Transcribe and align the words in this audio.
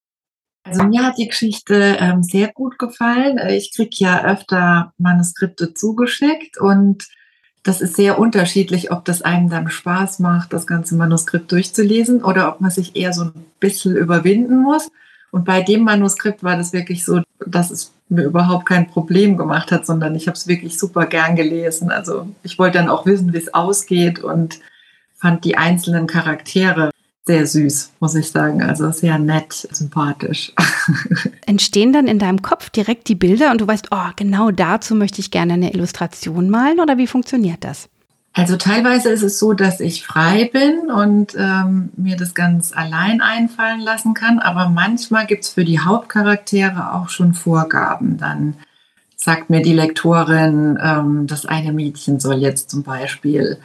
Also 0.68 0.84
mir 0.84 1.06
hat 1.06 1.18
die 1.18 1.28
Geschichte 1.28 1.98
ähm, 2.00 2.24
sehr 2.24 2.52
gut 2.52 2.78
gefallen. 2.78 3.38
Äh, 3.38 3.56
ich 3.56 3.74
kriege 3.74 3.96
ja 3.98 4.26
öfter 4.26 4.94
Manuskripte 4.98 5.74
zugeschickt 5.74 6.58
und 6.58 7.08
das 7.64 7.82
ist 7.82 7.96
sehr 7.96 8.18
unterschiedlich, 8.18 8.92
ob 8.92 9.04
das 9.06 9.22
einem 9.22 9.50
dann 9.50 9.70
Spaß 9.70 10.20
macht, 10.20 10.54
das 10.54 10.68
ganze 10.68 10.96
Manuskript 10.96 11.52
durchzulesen 11.52 12.24
oder 12.24 12.50
ob 12.50 12.62
man 12.62 12.72
sich 12.72 12.96
eher 12.96 13.12
so 13.12 13.26
ein 13.26 13.46
bisschen 13.60 13.96
überwinden 13.96 14.62
muss. 14.62 14.90
Und 15.32 15.44
bei 15.44 15.62
dem 15.62 15.84
Manuskript 15.84 16.44
war 16.44 16.56
das 16.56 16.72
wirklich 16.72 17.04
so, 17.04 17.22
dass 17.46 17.72
es 17.72 17.94
mir 18.08 18.24
überhaupt 18.24 18.66
kein 18.66 18.88
Problem 18.88 19.36
gemacht 19.36 19.72
hat, 19.72 19.86
sondern 19.86 20.16
ich 20.16 20.28
habe 20.28 20.38
es 20.38 20.48
wirklich 20.48 20.80
super 20.80 21.06
gern 21.08 21.36
gelesen. 21.36 21.92
Also 21.92 22.28
ich 22.44 22.58
wollte 22.58 22.78
dann 22.78 22.90
auch 22.90 23.06
wissen, 23.06 23.34
wie 23.34 23.38
es 23.38 23.54
ausgeht 23.54 24.20
und 24.20 24.60
fand 25.16 25.44
die 25.44 25.58
einzelnen 25.58 26.08
Charaktere 26.08 26.92
sehr 27.28 27.46
süß, 27.46 27.92
muss 28.00 28.16
ich 28.16 28.32
sagen. 28.32 28.64
Also 28.64 28.92
sehr 28.92 29.20
nett, 29.20 29.54
sympathisch. 29.54 30.54
Entstehen 31.46 31.94
dann 31.94 32.08
in 32.08 32.20
deinem 32.20 32.42
Kopf 32.42 32.70
direkt 32.72 33.08
die 33.08 33.16
Bilder 33.16 33.52
und 33.52 33.62
du 33.62 33.68
weißt, 33.68 33.90
oh, 33.92 34.10
genau 34.16 34.50
dazu 34.50 34.96
möchte 34.96 35.22
ich 35.22 35.30
gerne 35.30 35.54
eine 35.54 35.74
Illustration 35.74 36.50
malen 36.50 36.80
oder 36.80 36.98
wie 36.98 37.08
funktioniert 37.08 37.64
das? 37.64 37.90
Also 38.34 38.56
teilweise 38.56 39.10
ist 39.10 39.24
es 39.24 39.40
so, 39.40 39.54
dass 39.54 39.80
ich 39.80 40.06
frei 40.06 40.50
bin 40.54 40.92
und 40.92 41.34
ähm, 41.36 41.90
mir 41.98 42.16
das 42.18 42.36
ganz 42.36 42.72
allein 42.72 43.20
einfallen 43.20 43.80
lassen 43.80 44.14
kann, 44.14 44.38
aber 44.38 44.70
manchmal 44.70 45.26
gibt 45.26 45.44
es 45.44 45.50
für 45.50 45.66
die 45.66 45.80
Hauptcharaktere 45.80 46.94
auch 46.94 47.10
schon 47.10 47.34
Vorgaben. 47.34 48.18
Dann 48.18 48.54
sagt 49.16 49.50
mir 49.50 49.64
die 49.64 49.74
Lektorin, 49.74 50.78
ähm, 50.80 51.26
das 51.26 51.48
eine 51.48 51.74
Mädchen 51.74 52.20
soll 52.20 52.38
jetzt 52.38 52.70
zum 52.70 52.84
Beispiel 52.84 53.58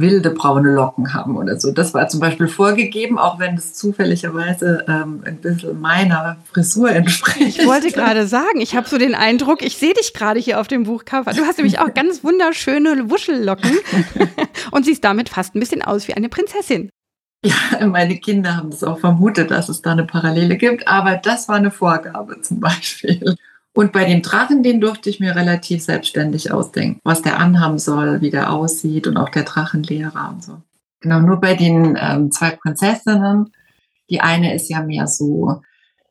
wilde 0.00 0.30
braune 0.30 0.72
Locken 0.72 1.14
haben 1.14 1.36
oder 1.36 1.58
so. 1.58 1.72
Das 1.72 1.94
war 1.94 2.08
zum 2.08 2.20
Beispiel 2.20 2.48
vorgegeben, 2.48 3.18
auch 3.18 3.38
wenn 3.38 3.56
es 3.56 3.74
zufälligerweise 3.74 4.84
ähm, 4.88 5.22
ein 5.24 5.38
bisschen 5.38 5.80
meiner 5.80 6.36
Frisur 6.52 6.90
entspricht. 6.90 7.58
Ich 7.58 7.66
wollte 7.66 7.90
gerade 7.90 8.26
sagen, 8.26 8.60
ich 8.60 8.76
habe 8.76 8.88
so 8.88 8.98
den 8.98 9.14
Eindruck, 9.14 9.62
ich 9.62 9.76
sehe 9.76 9.94
dich 9.94 10.14
gerade 10.14 10.40
hier 10.40 10.60
auf 10.60 10.68
dem 10.68 10.84
Buchcover. 10.84 11.32
Du 11.32 11.42
hast 11.44 11.58
nämlich 11.58 11.78
auch 11.78 11.92
ganz 11.94 12.22
wunderschöne 12.24 13.10
Wuschellocken 13.10 13.72
und 14.70 14.84
siehst 14.84 15.04
damit 15.04 15.28
fast 15.28 15.54
ein 15.54 15.60
bisschen 15.60 15.82
aus 15.82 16.08
wie 16.08 16.14
eine 16.14 16.28
Prinzessin. 16.28 16.90
Ja, 17.44 17.86
meine 17.86 18.18
Kinder 18.18 18.56
haben 18.56 18.70
das 18.70 18.82
auch 18.82 18.98
vermutet, 18.98 19.52
dass 19.52 19.68
es 19.68 19.80
da 19.80 19.92
eine 19.92 20.04
Parallele 20.04 20.56
gibt, 20.56 20.88
aber 20.88 21.16
das 21.16 21.48
war 21.48 21.56
eine 21.56 21.70
Vorgabe 21.70 22.40
zum 22.40 22.58
Beispiel. 22.58 23.36
Und 23.78 23.92
bei 23.92 24.04
dem 24.06 24.22
Drachen, 24.22 24.64
den 24.64 24.80
durfte 24.80 25.08
ich 25.08 25.20
mir 25.20 25.36
relativ 25.36 25.84
selbstständig 25.84 26.50
ausdenken, 26.50 26.98
was 27.04 27.22
der 27.22 27.38
anhaben 27.38 27.78
soll, 27.78 28.20
wie 28.20 28.30
der 28.30 28.52
aussieht 28.52 29.06
und 29.06 29.16
auch 29.16 29.28
der 29.28 29.44
Drachenlehrer 29.44 30.30
und 30.34 30.42
so. 30.42 30.60
Genau, 30.98 31.20
nur 31.20 31.40
bei 31.40 31.54
den 31.54 31.96
ähm, 31.96 32.32
zwei 32.32 32.50
Prinzessinnen. 32.60 33.52
Die 34.10 34.20
eine 34.20 34.52
ist 34.52 34.68
ja 34.68 34.82
mehr 34.82 35.06
so 35.06 35.62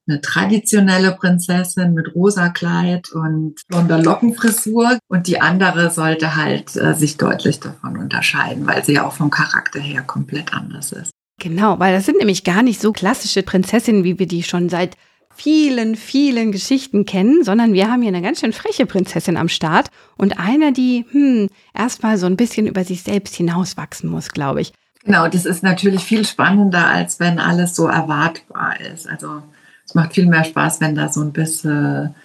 eine 0.08 0.22
traditionelle 0.22 1.12
Prinzessin 1.12 1.94
mit 1.94 2.16
rosa 2.16 2.48
Kleid 2.48 3.12
und 3.12 3.56
blonder 3.68 4.02
Lockenfrisur 4.02 4.98
und 5.10 5.28
die 5.28 5.42
andere 5.42 5.90
sollte 5.90 6.38
halt 6.38 6.74
äh, 6.78 6.94
sich 6.94 7.18
deutlich 7.18 7.60
davon 7.60 7.98
unterscheiden, 7.98 8.66
weil 8.66 8.86
sie 8.86 8.94
ja 8.94 9.06
auch 9.06 9.12
vom 9.12 9.30
Charakter 9.30 9.82
her 9.82 10.04
komplett 10.04 10.54
anders 10.54 10.94
ist. 10.94 11.12
Genau, 11.38 11.80
weil 11.80 11.94
das 11.94 12.06
sind 12.06 12.18
nämlich 12.18 12.46
gar 12.46 12.64
nicht 12.64 12.80
so 12.80 12.94
klassische 12.94 13.44
Prinzessinnen, 13.44 14.06
wie 14.06 14.20
wir 14.20 14.26
die 14.26 14.44
schon 14.44 14.70
seit 14.70 14.96
vielen, 15.38 15.96
vielen 15.96 16.52
Geschichten 16.52 17.06
kennen, 17.06 17.44
sondern 17.44 17.74
wir 17.74 17.90
haben 17.90 18.02
hier 18.02 18.10
eine 18.10 18.22
ganz 18.22 18.40
schön 18.40 18.54
freche 18.54 18.86
Prinzessin 18.86 19.38
am 19.38 19.50
Start 19.50 19.90
und 20.18 20.40
eine, 20.40 20.74
die 20.74 21.06
hm, 21.12 21.50
erstmal 21.74 22.18
so 22.18 22.26
ein 22.26 22.38
bisschen 22.38 22.68
über 22.68 22.84
sich 22.84 23.04
selbst 23.04 23.36
hinauswachsen 23.36 24.10
muss, 24.10 24.30
glaube 24.30 24.62
ich. 24.62 24.74
Genau, 25.04 25.28
das 25.28 25.46
ist 25.46 25.64
natürlich 25.64 26.04
viel 26.04 26.26
spannender, 26.26 26.88
als 26.88 27.20
wenn 27.20 27.40
alles 27.40 27.76
so 27.76 27.88
erwartbar 27.88 28.82
ist. 28.82 29.08
Also 29.08 29.42
es 29.86 29.96
macht 29.96 30.14
viel 30.14 30.26
mehr 30.26 30.44
Spaß, 30.44 30.82
wenn 30.82 30.96
da 30.96 31.08
so 31.08 31.22
ein 31.22 31.32
bisschen 31.32 32.16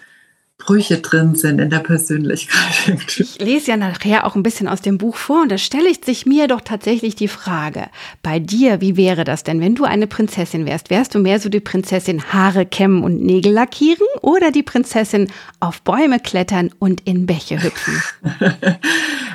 Brüche 0.64 0.99
drin 0.99 1.35
sind 1.35 1.59
in 1.59 1.70
der 1.70 1.81
Persönlichkeit. 1.81 3.19
Ich 3.19 3.41
lese 3.41 3.73
ja 3.73 3.76
nachher 3.76 4.25
auch 4.25 4.37
ein 4.37 4.44
bisschen 4.44 4.69
aus 4.69 4.81
dem 4.81 4.97
Buch 4.97 5.17
vor 5.17 5.43
und 5.43 5.50
da 5.50 5.59
stelle 5.59 5.88
ich 5.88 6.05
sich 6.05 6.25
mir 6.25 6.47
doch 6.47 6.61
tatsächlich 6.61 7.17
die 7.17 7.26
Frage, 7.26 7.87
bei 8.23 8.38
dir, 8.38 8.81
wie 8.81 8.97
wäre 8.97 9.25
das 9.25 9.43
denn, 9.43 9.61
wenn 9.61 9.75
du 9.75 9.82
eine 9.82 10.06
Prinzessin 10.06 10.64
wärst? 10.64 10.88
Wärst 10.88 11.17
du 11.17 11.19
mehr 11.19 11.41
so 11.41 11.49
die 11.49 11.59
Prinzessin 11.59 12.32
Haare 12.32 12.64
kämmen 12.64 13.03
und 13.03 13.23
Nägel 13.23 13.53
lackieren 13.53 14.06
oder 14.20 14.53
die 14.53 14.62
Prinzessin 14.62 15.32
auf 15.59 15.82
Bäume 15.82 16.20
klettern 16.20 16.70
und 16.79 17.00
in 17.08 17.26
Bäche 17.26 17.61
hüpfen? 17.61 18.00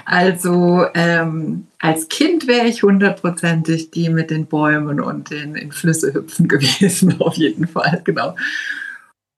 also 0.05 0.85
ähm, 0.93 1.67
als 1.79 2.07
Kind 2.07 2.47
wäre 2.47 2.67
ich 2.67 2.83
hundertprozentig 2.83 3.91
die 3.91 4.09
mit 4.09 4.31
den 4.31 4.45
Bäumen 4.45 5.01
und 5.01 5.29
den 5.29 5.55
in 5.55 5.73
Flüsse 5.73 6.13
hüpfen 6.13 6.47
gewesen, 6.47 7.19
auf 7.19 7.35
jeden 7.35 7.67
Fall, 7.67 8.01
genau. 8.05 8.33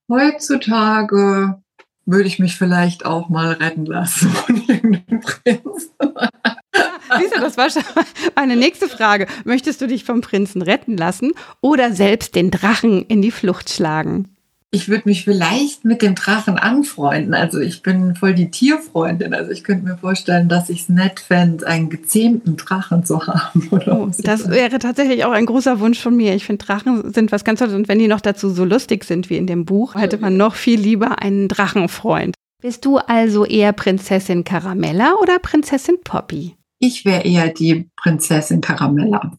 Heutzutage 0.07 1.59
würde 2.11 2.27
ich 2.27 2.39
mich 2.39 2.55
vielleicht 2.55 3.05
auch 3.05 3.29
mal 3.29 3.53
retten 3.53 3.85
lassen 3.85 4.29
von 4.33 4.63
irgendeinem 4.67 5.21
Prinz. 5.21 5.91
Siehst 7.17 7.35
du, 7.35 7.41
das 7.41 7.57
war 7.57 7.69
schon 7.69 7.83
meine 8.35 8.55
nächste 8.55 8.87
Frage. 8.87 9.27
Möchtest 9.43 9.81
du 9.81 9.87
dich 9.87 10.03
vom 10.03 10.21
Prinzen 10.21 10.61
retten 10.61 10.97
lassen 10.97 11.31
oder 11.61 11.91
selbst 11.93 12.35
den 12.35 12.51
Drachen 12.51 13.05
in 13.05 13.21
die 13.21 13.31
Flucht 13.31 13.69
schlagen? 13.69 14.35
Ich 14.71 14.87
würde 14.87 15.03
mich 15.05 15.23
vielleicht 15.23 15.83
mit 15.83 16.03
dem 16.03 16.13
Drachen 16.13 16.59
anfreunden. 16.59 17.33
Also 17.33 17.59
ich 17.59 17.81
bin 17.81 18.15
voll 18.15 18.35
die 18.35 18.51
Tierfreundin. 18.51 19.33
Also 19.33 19.49
ich 19.51 19.63
könnte 19.63 19.85
mir 19.85 19.97
vorstellen, 19.97 20.47
dass 20.47 20.69
ich 20.69 20.81
es 20.81 20.89
nett 20.89 21.19
fände, 21.19 21.65
einen 21.65 21.89
gezähmten 21.89 22.55
Drachen 22.55 23.03
zu 23.03 23.25
haben. 23.25 23.67
Oh, 23.89 24.07
das 24.19 24.49
wäre 24.49 24.77
tatsächlich 24.77 25.25
auch 25.25 25.31
ein 25.31 25.47
großer 25.47 25.79
Wunsch 25.79 25.99
von 25.99 26.15
mir. 26.15 26.35
Ich 26.35 26.45
finde, 26.45 26.63
Drachen 26.63 27.11
sind 27.11 27.31
was 27.31 27.43
ganz 27.43 27.59
Tolles. 27.59 27.73
Und 27.73 27.87
wenn 27.87 27.97
die 27.97 28.07
noch 28.07 28.21
dazu 28.21 28.49
so 28.49 28.63
lustig 28.65 29.03
sind 29.03 29.29
wie 29.29 29.37
in 29.37 29.47
dem 29.47 29.65
Buch, 29.65 29.95
hätte 29.95 30.17
man 30.19 30.37
noch 30.37 30.53
viel 30.53 30.79
lieber 30.79 31.19
einen 31.21 31.47
Drachenfreund. 31.47 32.35
Bist 32.61 32.85
du 32.85 32.97
also 32.97 33.45
eher 33.45 33.73
Prinzessin 33.73 34.43
Caramella 34.43 35.15
oder 35.21 35.39
Prinzessin 35.39 35.95
Poppy? 36.03 36.55
Ich 36.79 37.05
wäre 37.05 37.23
eher 37.23 37.47
die 37.49 37.89
Prinzessin 37.95 38.61
Caramella. 38.61 39.31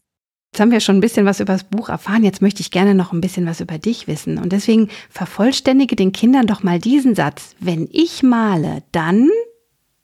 Jetzt 0.51 0.59
haben 0.59 0.71
wir 0.71 0.81
schon 0.81 0.97
ein 0.97 1.01
bisschen 1.01 1.25
was 1.25 1.39
über 1.39 1.53
das 1.53 1.63
Buch 1.63 1.87
erfahren. 1.87 2.25
Jetzt 2.25 2.41
möchte 2.41 2.59
ich 2.59 2.71
gerne 2.71 2.93
noch 2.93 3.13
ein 3.13 3.21
bisschen 3.21 3.45
was 3.45 3.61
über 3.61 3.77
dich 3.77 4.07
wissen. 4.07 4.37
Und 4.37 4.51
deswegen 4.51 4.89
vervollständige 5.09 5.95
den 5.95 6.11
Kindern 6.11 6.45
doch 6.45 6.61
mal 6.61 6.77
diesen 6.77 7.15
Satz. 7.15 7.55
Wenn 7.59 7.87
ich 7.89 8.21
male, 8.21 8.83
dann? 8.91 9.29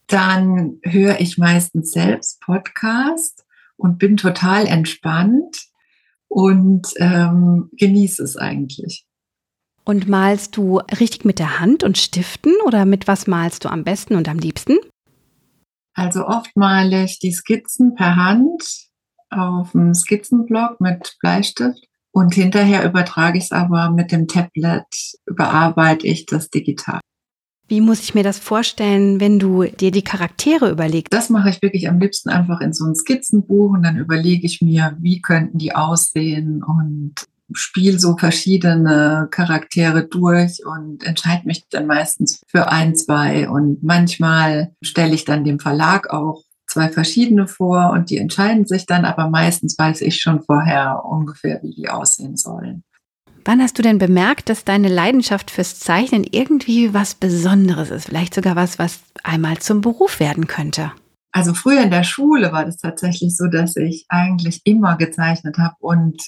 Dann 0.07 0.79
höre 0.83 1.19
ich 1.19 1.37
meistens 1.37 1.91
selbst 1.91 2.39
Podcast 2.39 3.43
und 3.75 3.99
bin 3.99 4.15
total 4.15 4.67
entspannt 4.67 5.65
und 6.29 6.87
ähm, 6.95 7.69
genieße 7.73 8.23
es 8.23 8.37
eigentlich. 8.37 9.05
Und 9.83 10.07
malst 10.07 10.55
du 10.55 10.77
richtig 10.97 11.25
mit 11.25 11.39
der 11.39 11.59
Hand 11.59 11.83
und 11.83 11.97
Stiften 11.97 12.53
oder 12.65 12.85
mit 12.85 13.05
was 13.05 13.27
malst 13.27 13.65
du 13.65 13.69
am 13.69 13.83
besten 13.83 14.15
und 14.15 14.29
am 14.29 14.39
liebsten? 14.39 14.77
Also 15.93 16.25
oft 16.25 16.55
male 16.55 17.03
ich 17.03 17.19
die 17.19 17.33
Skizzen 17.33 17.95
per 17.95 18.15
Hand 18.15 18.86
auf 19.29 19.71
dem 19.71 19.93
Skizzenblock 19.93 20.79
mit 20.79 21.15
Bleistift 21.19 21.87
und 22.11 22.33
hinterher 22.33 22.83
übertrage 22.83 23.37
ich 23.37 23.45
es 23.45 23.51
aber 23.51 23.91
mit 23.91 24.11
dem 24.11 24.27
Tablet, 24.27 24.85
überarbeite 25.25 26.07
ich 26.07 26.25
das 26.25 26.49
digital. 26.49 26.99
Wie 27.69 27.81
muss 27.81 28.01
ich 28.01 28.15
mir 28.15 28.23
das 28.23 28.39
vorstellen, 28.39 29.19
wenn 29.19 29.39
du 29.39 29.65
dir 29.65 29.91
die 29.91 30.01
Charaktere 30.01 30.71
überlegst? 30.71 31.11
Das 31.11 31.29
mache 31.29 31.49
ich 31.49 31.61
wirklich 31.61 31.89
am 31.89 31.99
liebsten 31.99 32.29
einfach 32.29 32.61
in 32.61 32.71
so 32.71 32.85
ein 32.85 32.95
Skizzenbuch 32.95 33.71
und 33.71 33.83
dann 33.83 33.97
überlege 33.97 34.45
ich 34.45 34.61
mir, 34.61 34.95
wie 34.99 35.21
könnten 35.21 35.57
die 35.57 35.75
aussehen 35.75 36.63
und 36.63 37.15
spiele 37.53 37.99
so 37.99 38.17
verschiedene 38.17 39.27
Charaktere 39.31 40.05
durch 40.05 40.65
und 40.65 41.03
entscheide 41.05 41.45
mich 41.45 41.67
dann 41.69 41.87
meistens 41.87 42.41
für 42.47 42.69
ein, 42.69 42.95
zwei 42.95 43.49
und 43.49 43.83
manchmal 43.83 44.73
stelle 44.81 45.13
ich 45.13 45.25
dann 45.25 45.43
dem 45.43 45.59
Verlag 45.59 46.09
auch 46.09 46.43
zwei 46.77 46.89
verschiedene 46.89 47.47
vor 47.47 47.91
und 47.91 48.11
die 48.11 48.17
entscheiden 48.17 48.67
sich 48.67 48.85
dann, 48.85 49.03
aber 49.03 49.29
meistens 49.29 49.77
weiß 49.79 50.01
ich 50.01 50.21
schon 50.21 50.43
vorher 50.43 51.03
ungefähr, 51.05 51.59
wie 51.63 51.73
die 51.73 51.89
aussehen 51.89 52.37
sollen. 52.37 52.83
Wann 53.45 53.61
hast 53.61 53.79
du 53.79 53.81
denn 53.81 53.97
bemerkt, 53.97 54.49
dass 54.49 54.63
deine 54.63 54.89
Leidenschaft 54.89 55.49
fürs 55.49 55.79
Zeichnen 55.79 56.23
irgendwie 56.29 56.93
was 56.93 57.15
Besonderes 57.15 57.89
ist? 57.89 58.05
Vielleicht 58.05 58.35
sogar 58.35 58.55
was, 58.55 58.77
was 58.77 58.99
einmal 59.23 59.57
zum 59.57 59.81
Beruf 59.81 60.19
werden 60.19 60.45
könnte? 60.47 60.91
Also 61.31 61.53
früher 61.53 61.81
in 61.81 61.91
der 61.91 62.03
Schule 62.03 62.51
war 62.51 62.65
das 62.65 62.77
tatsächlich 62.77 63.35
so, 63.35 63.47
dass 63.47 63.75
ich 63.75 64.05
eigentlich 64.09 64.61
immer 64.63 64.97
gezeichnet 64.97 65.57
habe 65.57 65.75
und 65.79 66.21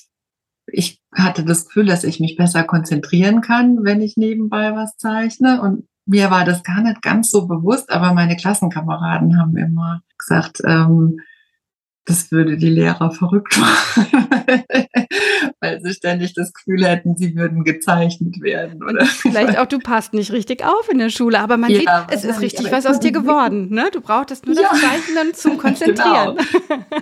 ich 0.72 1.02
hatte 1.14 1.44
das 1.44 1.66
Gefühl, 1.66 1.86
dass 1.86 2.04
ich 2.04 2.20
mich 2.20 2.38
besser 2.38 2.64
konzentrieren 2.64 3.42
kann, 3.42 3.84
wenn 3.84 4.02
ich 4.02 4.18
nebenbei 4.18 4.76
was 4.76 4.98
zeichne. 4.98 5.62
Und 5.62 5.88
mir 6.10 6.32
war 6.32 6.44
das 6.44 6.64
gar 6.64 6.82
nicht 6.82 7.02
ganz 7.02 7.30
so 7.30 7.46
bewusst, 7.48 7.92
aber 7.92 8.14
meine 8.14 8.36
Klassenkameraden 8.36 9.40
haben 9.40 9.56
immer 9.58 10.02
gesagt, 10.18 10.60
ähm, 10.66 11.20
das 12.06 12.32
würde 12.32 12.58
die 12.58 12.70
Lehrer 12.70 13.12
verrückt 13.12 13.60
machen, 13.60 14.08
weil 15.62 15.80
sie 15.84 15.94
ständig 15.94 16.34
das 16.34 16.52
Gefühl 16.54 16.84
hätten, 16.84 17.16
sie 17.16 17.36
würden 17.36 17.64
gezeichnet 17.64 18.42
werden. 18.42 18.82
Oder 18.84 19.06
Vielleicht 19.06 19.60
auch, 19.60 19.68
du 19.68 19.78
passt 19.78 20.14
nicht 20.14 20.32
richtig 20.32 20.66
auf 20.66 20.90
in 20.90 20.98
der 20.98 21.12
Schule, 21.12 21.40
aber 21.40 21.58
man 21.58 21.70
ja, 21.70 21.78
sieht, 21.78 21.90
es 22.10 22.24
ist 22.24 22.42
richtig 22.42 22.72
was 22.72 22.88
aus 22.88 23.00
dir 23.00 23.12
geworden. 23.12 23.70
Ne? 23.70 23.90
Du 23.94 24.02
brauchtest 24.02 24.48
nur 24.48 24.56
ja. 24.56 24.64
das 24.64 24.82
Zeichnen 24.82 25.34
zum 25.36 25.58
Konzentrieren. 25.60 26.38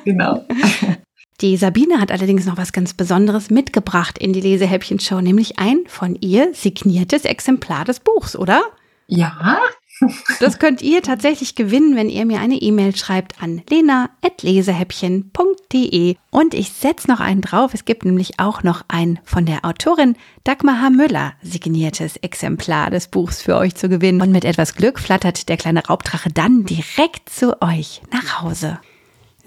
Genau. 0.04 0.46
genau. 0.46 0.46
Die 1.40 1.56
Sabine 1.56 2.02
hat 2.02 2.12
allerdings 2.12 2.48
noch 2.48 2.58
was 2.58 2.74
ganz 2.74 2.96
Besonderes 2.96 3.52
mitgebracht 3.52 4.18
in 4.18 4.34
die 4.34 4.42
Lesehäppchen-Show, 4.42 5.22
nämlich 5.22 5.60
ein 5.60 5.82
von 5.86 6.16
ihr 6.20 6.52
signiertes 6.56 7.26
Exemplar 7.26 7.86
des 7.86 8.00
Buchs, 8.00 8.36
oder? 8.36 8.64
Ja. 9.08 9.60
Das 10.40 10.60
könnt 10.60 10.84
ihr 10.84 11.02
tatsächlich 11.02 11.56
gewinnen, 11.56 11.96
wenn 11.96 12.10
ihr 12.10 12.24
mir 12.26 12.40
eine 12.40 12.62
E-Mail 12.62 12.96
schreibt 12.96 13.42
an 13.42 13.64
lena.lesehäppchen.de. 13.68 16.16
Und 16.30 16.54
ich 16.54 16.72
setze 16.72 17.10
noch 17.10 17.20
einen 17.20 17.42
drauf. 17.42 17.74
Es 17.74 17.86
gibt 17.86 18.06
nämlich 18.06 18.40
auch 18.40 18.62
noch 18.62 18.84
ein 18.88 19.18
von 19.24 19.48
der 19.48 19.66
Autorin 19.66 20.16
Dagmar 20.44 20.84
H. 20.84 20.92
Müller 20.92 21.34
signiertes 21.42 22.18
Exemplar 22.18 22.92
des 22.92 23.08
Buchs 23.08 23.42
für 23.42 23.58
euch 23.58 23.74
zu 23.74 23.90
gewinnen. 23.90 24.22
Und 24.22 24.32
mit 24.32 24.46
etwas 24.46 24.76
Glück 24.76 25.00
flattert 25.00 25.50
der 25.50 25.58
kleine 25.58 25.88
Raubdrache 25.88 26.30
dann 26.32 26.66
direkt 26.66 27.30
zu 27.30 27.60
euch 27.62 28.04
nach 28.12 28.44
Hause. 28.44 28.80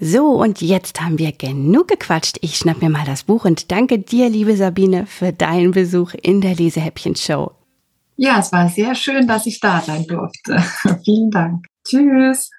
So, 0.01 0.31
und 0.31 0.61
jetzt 0.61 0.99
haben 0.99 1.19
wir 1.19 1.31
genug 1.31 1.87
gequatscht. 1.87 2.39
Ich 2.41 2.57
schnapp 2.57 2.81
mir 2.81 2.89
mal 2.89 3.05
das 3.05 3.23
Buch 3.23 3.45
und 3.45 3.71
danke 3.71 3.99
dir, 3.99 4.29
liebe 4.29 4.57
Sabine, 4.57 5.05
für 5.05 5.31
deinen 5.31 5.71
Besuch 5.71 6.13
in 6.19 6.41
der 6.41 6.55
Lesehäppchen-Show. 6.55 7.51
Ja, 8.23 8.37
es 8.37 8.51
war 8.51 8.69
sehr 8.69 8.93
schön, 8.93 9.25
dass 9.25 9.47
ich 9.47 9.59
da 9.59 9.81
sein 9.81 10.05
durfte. 10.05 10.63
Vielen 11.03 11.31
Dank. 11.31 11.65
Tschüss. 11.83 12.51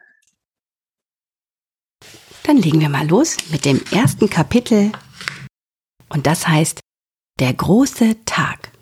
Dann 2.42 2.56
legen 2.56 2.80
wir 2.80 2.88
mal 2.88 3.06
los 3.06 3.36
mit 3.52 3.64
dem 3.64 3.80
ersten 3.92 4.28
Kapitel. 4.28 4.90
Und 6.08 6.26
das 6.26 6.48
heißt 6.48 6.80
Der 7.38 7.54
große 7.54 8.24
Tag. 8.24 8.72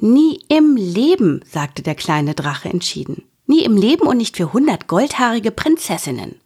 Nie 0.00 0.40
im 0.48 0.76
Leben, 0.76 1.44
sagte 1.44 1.82
der 1.82 1.96
kleine 1.96 2.34
Drache 2.34 2.70
entschieden. 2.70 3.22
Nie 3.46 3.62
im 3.62 3.76
Leben 3.76 4.06
und 4.06 4.16
nicht 4.16 4.38
für 4.38 4.54
hundert 4.54 4.88
goldhaarige 4.88 5.50
Prinzessinnen 5.50 6.40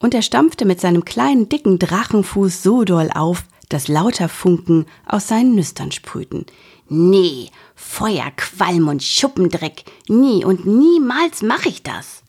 und 0.00 0.14
er 0.14 0.22
stampfte 0.22 0.64
mit 0.64 0.80
seinem 0.80 1.04
kleinen 1.04 1.48
dicken 1.48 1.78
Drachenfuß 1.78 2.62
so 2.62 2.84
doll 2.84 3.10
auf, 3.14 3.44
dass 3.68 3.88
lauter 3.88 4.28
Funken 4.28 4.86
aus 5.06 5.28
seinen 5.28 5.54
Nüstern 5.54 5.92
sprühten. 5.92 6.46
Nee, 6.88 7.50
Feuer, 7.74 8.30
Qualm 8.36 8.88
und 8.88 9.02
Schuppendreck, 9.02 9.84
nie 10.08 10.44
und 10.44 10.66
niemals 10.66 11.42
mach 11.42 11.66
ich 11.66 11.82
das. 11.82 12.22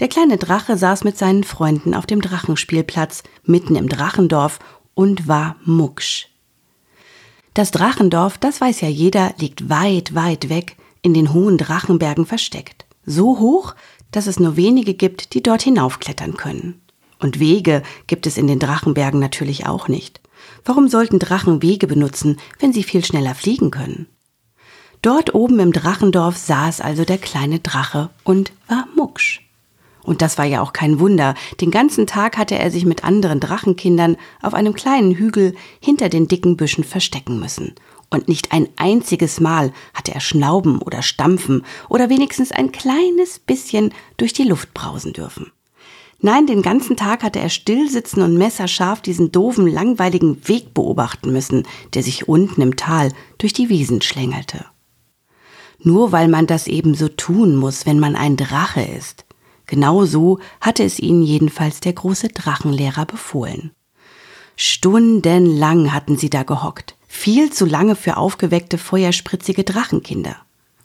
Der 0.00 0.08
kleine 0.08 0.38
Drache 0.38 0.76
saß 0.76 1.04
mit 1.04 1.16
seinen 1.16 1.44
Freunden 1.44 1.94
auf 1.94 2.06
dem 2.06 2.20
Drachenspielplatz 2.20 3.22
mitten 3.44 3.76
im 3.76 3.88
Drachendorf 3.88 4.58
und 4.94 5.28
war 5.28 5.56
mucksch. 5.64 6.28
Das 7.54 7.70
Drachendorf, 7.70 8.36
das 8.36 8.60
weiß 8.60 8.80
ja 8.80 8.88
jeder, 8.88 9.32
liegt 9.38 9.68
weit, 9.70 10.14
weit 10.14 10.48
weg, 10.48 10.76
in 11.02 11.14
den 11.14 11.32
hohen 11.32 11.58
Drachenbergen 11.58 12.26
versteckt. 12.26 12.84
So 13.06 13.38
hoch, 13.38 13.74
dass 14.10 14.26
es 14.26 14.40
nur 14.40 14.56
wenige 14.56 14.94
gibt, 14.94 15.34
die 15.34 15.42
dort 15.42 15.62
hinaufklettern 15.62 16.36
können. 16.36 16.80
Und 17.20 17.38
Wege 17.38 17.82
gibt 18.06 18.26
es 18.26 18.36
in 18.36 18.48
den 18.48 18.58
Drachenbergen 18.58 19.20
natürlich 19.20 19.66
auch 19.66 19.86
nicht. 19.86 20.20
Warum 20.64 20.88
sollten 20.88 21.18
Drachen 21.18 21.62
Wege 21.62 21.86
benutzen, 21.86 22.38
wenn 22.58 22.72
sie 22.72 22.82
viel 22.82 23.04
schneller 23.04 23.34
fliegen 23.34 23.70
können? 23.70 24.06
Dort 25.02 25.34
oben 25.34 25.60
im 25.60 25.72
Drachendorf 25.72 26.36
saß 26.36 26.80
also 26.80 27.04
der 27.04 27.18
kleine 27.18 27.60
Drache 27.60 28.10
und 28.24 28.52
war 28.68 28.86
mucksch. 28.96 29.42
Und 30.02 30.22
das 30.22 30.38
war 30.38 30.44
ja 30.44 30.60
auch 30.60 30.72
kein 30.72 31.00
Wunder. 31.00 31.34
Den 31.60 31.70
ganzen 31.70 32.06
Tag 32.06 32.36
hatte 32.36 32.58
er 32.58 32.70
sich 32.70 32.84
mit 32.84 33.04
anderen 33.04 33.40
Drachenkindern 33.40 34.16
auf 34.42 34.54
einem 34.54 34.74
kleinen 34.74 35.12
Hügel 35.12 35.54
hinter 35.80 36.08
den 36.08 36.28
dicken 36.28 36.56
Büschen 36.56 36.84
verstecken 36.84 37.38
müssen 37.38 37.74
und 38.14 38.28
nicht 38.28 38.52
ein 38.52 38.68
einziges 38.76 39.40
Mal 39.40 39.72
hatte 39.92 40.14
er 40.14 40.20
schnauben 40.20 40.80
oder 40.80 41.02
stampfen 41.02 41.64
oder 41.88 42.08
wenigstens 42.08 42.52
ein 42.52 42.72
kleines 42.72 43.38
bisschen 43.38 43.92
durch 44.16 44.32
die 44.32 44.44
Luft 44.44 44.72
brausen 44.72 45.12
dürfen. 45.12 45.52
Nein, 46.24 46.46
den 46.46 46.62
ganzen 46.62 46.96
Tag 46.96 47.22
hatte 47.22 47.38
er 47.38 47.50
still 47.50 47.90
sitzen 47.90 48.22
und 48.22 48.38
messerscharf 48.38 49.02
diesen 49.02 49.30
doofen, 49.30 49.66
langweiligen 49.66 50.48
Weg 50.48 50.72
beobachten 50.72 51.34
müssen, 51.34 51.64
der 51.92 52.02
sich 52.02 52.26
unten 52.26 52.62
im 52.62 52.76
Tal 52.76 53.12
durch 53.36 53.52
die 53.52 53.68
Wiesen 53.68 54.00
schlängelte. 54.00 54.64
Nur 55.80 56.12
weil 56.12 56.28
man 56.28 56.46
das 56.46 56.66
eben 56.66 56.94
so 56.94 57.08
tun 57.08 57.56
muss, 57.56 57.84
wenn 57.84 57.98
man 58.00 58.16
ein 58.16 58.38
Drache 58.38 58.80
ist. 58.80 59.26
Genau 59.66 60.06
so 60.06 60.38
hatte 60.62 60.82
es 60.82 60.98
ihnen 60.98 61.22
jedenfalls 61.22 61.80
der 61.80 61.92
große 61.92 62.28
Drachenlehrer 62.28 63.04
befohlen. 63.04 63.72
Stundenlang 64.56 65.92
hatten 65.92 66.16
sie 66.16 66.30
da 66.30 66.42
gehockt, 66.42 66.96
viel 67.06 67.52
zu 67.52 67.66
lange 67.66 67.96
für 67.96 68.16
aufgeweckte, 68.16 68.78
feuerspritzige 68.78 69.62
Drachenkinder. 69.62 70.36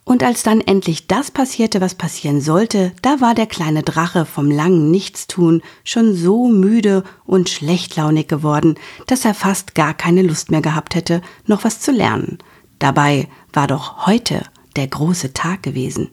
Und 0.09 0.23
als 0.23 0.41
dann 0.41 0.59
endlich 0.59 1.05
das 1.05 1.29
passierte, 1.29 1.81
was 1.81 1.93
passieren 1.93 2.41
sollte, 2.41 2.93
da 3.03 3.21
war 3.21 3.35
der 3.35 3.45
kleine 3.45 3.83
Drache 3.83 4.25
vom 4.25 4.49
langen 4.49 4.89
Nichtstun 4.89 5.61
schon 5.83 6.15
so 6.15 6.47
müde 6.47 7.03
und 7.25 7.47
schlechtlaunig 7.47 8.27
geworden, 8.27 8.73
dass 9.05 9.23
er 9.23 9.35
fast 9.35 9.75
gar 9.75 9.93
keine 9.93 10.23
Lust 10.23 10.49
mehr 10.49 10.63
gehabt 10.63 10.95
hätte, 10.95 11.21
noch 11.45 11.63
was 11.63 11.79
zu 11.79 11.91
lernen. 11.91 12.39
Dabei 12.79 13.27
war 13.53 13.67
doch 13.67 14.07
heute 14.07 14.41
der 14.75 14.87
große 14.87 15.33
Tag 15.33 15.61
gewesen. 15.61 16.09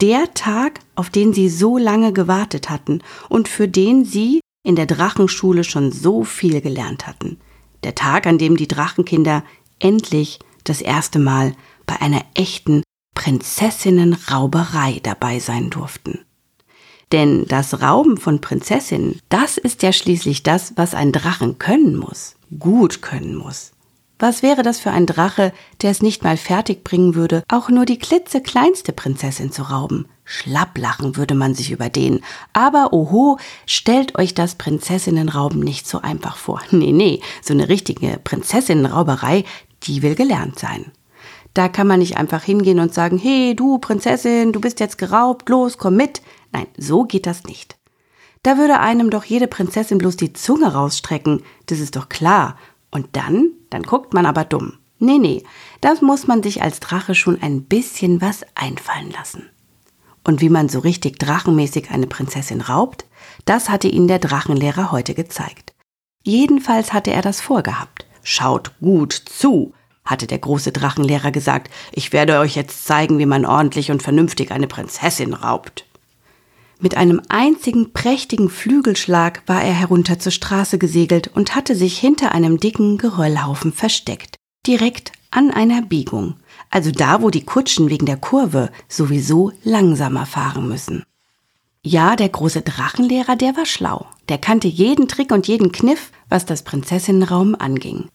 Der 0.00 0.32
Tag, 0.34 0.78
auf 0.94 1.10
den 1.10 1.34
sie 1.34 1.48
so 1.48 1.78
lange 1.78 2.12
gewartet 2.12 2.70
hatten 2.70 3.02
und 3.28 3.48
für 3.48 3.66
den 3.66 4.04
sie 4.04 4.38
in 4.62 4.76
der 4.76 4.86
Drachenschule 4.86 5.64
schon 5.64 5.90
so 5.90 6.22
viel 6.22 6.60
gelernt 6.60 7.08
hatten. 7.08 7.40
Der 7.82 7.96
Tag, 7.96 8.28
an 8.28 8.38
dem 8.38 8.56
die 8.56 8.68
Drachenkinder 8.68 9.42
endlich 9.80 10.38
das 10.62 10.80
erste 10.80 11.18
Mal 11.18 11.56
bei 11.86 12.00
einer 12.00 12.22
echten 12.34 12.84
Prinzessinnenrauberei 13.14 15.00
dabei 15.02 15.38
sein 15.38 15.70
durften. 15.70 16.20
Denn 17.12 17.44
das 17.46 17.82
Rauben 17.82 18.16
von 18.18 18.40
Prinzessinnen, 18.40 19.20
das 19.28 19.58
ist 19.58 19.82
ja 19.82 19.92
schließlich 19.92 20.42
das, 20.42 20.74
was 20.76 20.94
ein 20.94 21.12
Drachen 21.12 21.58
können 21.58 21.96
muss, 21.96 22.36
gut 22.58 23.02
können 23.02 23.34
muss. 23.34 23.72
Was 24.20 24.42
wäre 24.42 24.62
das 24.62 24.78
für 24.78 24.90
ein 24.90 25.06
Drache, 25.06 25.52
der 25.80 25.90
es 25.90 26.02
nicht 26.02 26.22
mal 26.22 26.36
fertig 26.36 26.84
bringen 26.84 27.14
würde, 27.14 27.42
auch 27.48 27.70
nur 27.70 27.86
die 27.86 27.98
klitzekleinste 27.98 28.92
Prinzessin 28.92 29.50
zu 29.50 29.62
rauben? 29.62 30.08
Schlapplachen 30.24 31.16
würde 31.16 31.34
man 31.34 31.54
sich 31.54 31.70
über 31.70 31.88
den. 31.88 32.20
Aber 32.52 32.92
oho, 32.92 33.38
stellt 33.64 34.18
euch 34.18 34.34
das 34.34 34.56
Prinzessinnenrauben 34.56 35.60
nicht 35.60 35.88
so 35.88 36.02
einfach 36.02 36.36
vor. 36.36 36.60
Nee, 36.70 36.92
nee, 36.92 37.20
so 37.42 37.54
eine 37.54 37.70
richtige 37.70 38.20
Prinzessinnenrauberei, 38.22 39.44
die 39.84 40.02
will 40.02 40.14
gelernt 40.14 40.58
sein. 40.58 40.92
Da 41.54 41.68
kann 41.68 41.86
man 41.86 41.98
nicht 41.98 42.16
einfach 42.16 42.42
hingehen 42.42 42.78
und 42.78 42.94
sagen, 42.94 43.18
hey, 43.18 43.54
du 43.56 43.78
Prinzessin, 43.78 44.52
du 44.52 44.60
bist 44.60 44.80
jetzt 44.80 44.98
geraubt, 44.98 45.48
los, 45.48 45.78
komm 45.78 45.96
mit. 45.96 46.22
Nein, 46.52 46.66
so 46.76 47.04
geht 47.04 47.26
das 47.26 47.44
nicht. 47.44 47.76
Da 48.42 48.56
würde 48.56 48.80
einem 48.80 49.10
doch 49.10 49.24
jede 49.24 49.48
Prinzessin 49.48 49.98
bloß 49.98 50.16
die 50.16 50.32
Zunge 50.32 50.72
rausstrecken, 50.72 51.42
das 51.66 51.80
ist 51.80 51.96
doch 51.96 52.08
klar. 52.08 52.56
Und 52.90 53.08
dann, 53.12 53.50
dann 53.68 53.82
guckt 53.82 54.14
man 54.14 54.26
aber 54.26 54.44
dumm. 54.44 54.78
Nee, 54.98 55.18
nee, 55.18 55.42
das 55.80 56.02
muss 56.02 56.26
man 56.26 56.42
sich 56.42 56.62
als 56.62 56.80
Drache 56.80 57.14
schon 57.14 57.40
ein 57.42 57.64
bisschen 57.64 58.20
was 58.20 58.44
einfallen 58.54 59.10
lassen. 59.10 59.48
Und 60.24 60.40
wie 60.40 60.50
man 60.50 60.68
so 60.68 60.80
richtig 60.80 61.18
drachenmäßig 61.18 61.90
eine 61.90 62.06
Prinzessin 62.06 62.60
raubt, 62.60 63.06
das 63.46 63.70
hatte 63.70 63.88
ihnen 63.88 64.08
der 64.08 64.18
Drachenlehrer 64.18 64.92
heute 64.92 65.14
gezeigt. 65.14 65.74
Jedenfalls 66.22 66.92
hatte 66.92 67.10
er 67.10 67.22
das 67.22 67.40
vorgehabt. 67.40 68.06
Schaut 68.22 68.78
gut 68.80 69.12
zu, 69.12 69.72
hatte 70.04 70.26
der 70.26 70.38
große 70.38 70.72
Drachenlehrer 70.72 71.30
gesagt. 71.30 71.70
Ich 71.92 72.12
werde 72.12 72.38
euch 72.38 72.56
jetzt 72.56 72.84
zeigen, 72.84 73.18
wie 73.18 73.26
man 73.26 73.46
ordentlich 73.46 73.90
und 73.90 74.02
vernünftig 74.02 74.50
eine 74.50 74.66
Prinzessin 74.66 75.34
raubt. 75.34 75.84
Mit 76.78 76.96
einem 76.96 77.20
einzigen 77.28 77.92
prächtigen 77.92 78.48
Flügelschlag 78.48 79.42
war 79.46 79.62
er 79.62 79.74
herunter 79.74 80.18
zur 80.18 80.32
Straße 80.32 80.78
gesegelt 80.78 81.28
und 81.28 81.54
hatte 81.54 81.76
sich 81.76 81.98
hinter 81.98 82.32
einem 82.32 82.58
dicken 82.58 82.96
Geröllhaufen 82.96 83.72
versteckt, 83.72 84.36
direkt 84.66 85.12
an 85.30 85.50
einer 85.50 85.82
Biegung, 85.82 86.36
also 86.70 86.90
da, 86.90 87.20
wo 87.20 87.30
die 87.30 87.44
Kutschen 87.44 87.90
wegen 87.90 88.06
der 88.06 88.16
Kurve 88.16 88.70
sowieso 88.88 89.52
langsamer 89.62 90.24
fahren 90.24 90.68
müssen. 90.68 91.04
Ja, 91.82 92.16
der 92.16 92.28
große 92.28 92.62
Drachenlehrer, 92.62 93.36
der 93.36 93.56
war 93.56 93.66
schlau. 93.66 94.06
Der 94.28 94.38
kannte 94.38 94.68
jeden 94.68 95.08
Trick 95.08 95.32
und 95.32 95.48
jeden 95.48 95.72
Kniff, 95.72 96.12
was 96.28 96.44
das 96.44 96.62
Prinzessinnenraum 96.62 97.54
anging. 97.54 98.08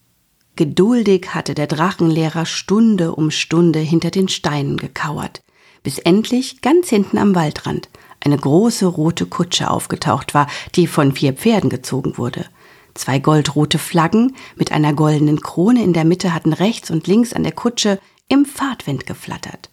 Geduldig 0.56 1.34
hatte 1.34 1.54
der 1.54 1.68
Drachenlehrer 1.68 2.46
Stunde 2.46 3.14
um 3.14 3.30
Stunde 3.30 3.80
hinter 3.80 4.10
den 4.10 4.30
Steinen 4.30 4.78
gekauert, 4.78 5.44
bis 5.84 6.00
endlich 6.00 6.62
ganz 6.62 6.90
hinten 6.90 7.18
am 7.18 7.36
Waldrand 7.36 7.90
eine 8.22 8.38
große 8.38 8.86
rote 8.86 9.26
Kutsche 9.26 9.70
aufgetaucht 9.70 10.34
war, 10.34 10.48
die 10.76 10.88
von 10.88 11.12
vier 11.12 11.34
Pferden 11.34 11.70
gezogen 11.70 12.18
wurde. 12.18 12.46
Zwei 12.94 13.20
goldrote 13.20 13.78
Flaggen 13.78 14.36
mit 14.56 14.72
einer 14.72 14.94
goldenen 14.94 15.42
Krone 15.42 15.84
in 15.84 15.92
der 15.92 16.06
Mitte 16.06 16.34
hatten 16.34 16.54
rechts 16.54 16.90
und 16.90 17.06
links 17.06 17.34
an 17.34 17.44
der 17.44 17.52
Kutsche 17.52 18.00
im 18.30 18.46
Fahrtwind 18.46 19.06
geflattert. 19.06 19.70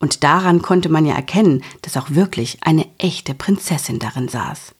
Und 0.00 0.24
daran 0.24 0.62
konnte 0.62 0.88
man 0.88 1.06
ja 1.06 1.14
erkennen, 1.14 1.62
dass 1.82 1.96
auch 1.96 2.10
wirklich 2.10 2.58
eine 2.62 2.86
echte 2.98 3.34
Prinzessin 3.34 4.00
darin 4.00 4.28
saß. 4.28 4.74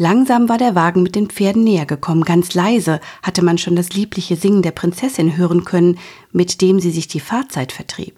Langsam 0.00 0.48
war 0.48 0.58
der 0.58 0.76
Wagen 0.76 1.02
mit 1.02 1.16
den 1.16 1.28
Pferden 1.28 1.64
näher 1.64 1.84
gekommen, 1.84 2.22
ganz 2.22 2.54
leise 2.54 3.00
hatte 3.20 3.42
man 3.42 3.58
schon 3.58 3.74
das 3.74 3.90
liebliche 3.90 4.36
Singen 4.36 4.62
der 4.62 4.70
Prinzessin 4.70 5.36
hören 5.36 5.64
können, 5.64 5.98
mit 6.30 6.60
dem 6.62 6.78
sie 6.78 6.92
sich 6.92 7.08
die 7.08 7.18
Fahrzeit 7.18 7.72
vertrieb. 7.72 8.16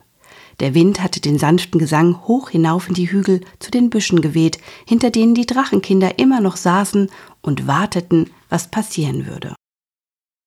Der 0.60 0.74
Wind 0.74 1.02
hatte 1.02 1.20
den 1.20 1.38
sanften 1.38 1.78
Gesang 1.78 2.20
hoch 2.26 2.50
hinauf 2.50 2.86
in 2.88 2.94
die 2.94 3.10
Hügel 3.10 3.40
zu 3.60 3.70
den 3.70 3.88
Büschen 3.88 4.20
geweht, 4.20 4.58
hinter 4.86 5.08
denen 5.08 5.34
die 5.34 5.46
Drachenkinder 5.46 6.18
immer 6.18 6.42
noch 6.42 6.56
saßen 6.56 7.10
und 7.40 7.66
warteten, 7.66 8.28
was 8.50 8.70
passieren 8.70 9.26
würde. 9.26 9.54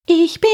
Ich 0.07 0.39
bin 0.39 0.49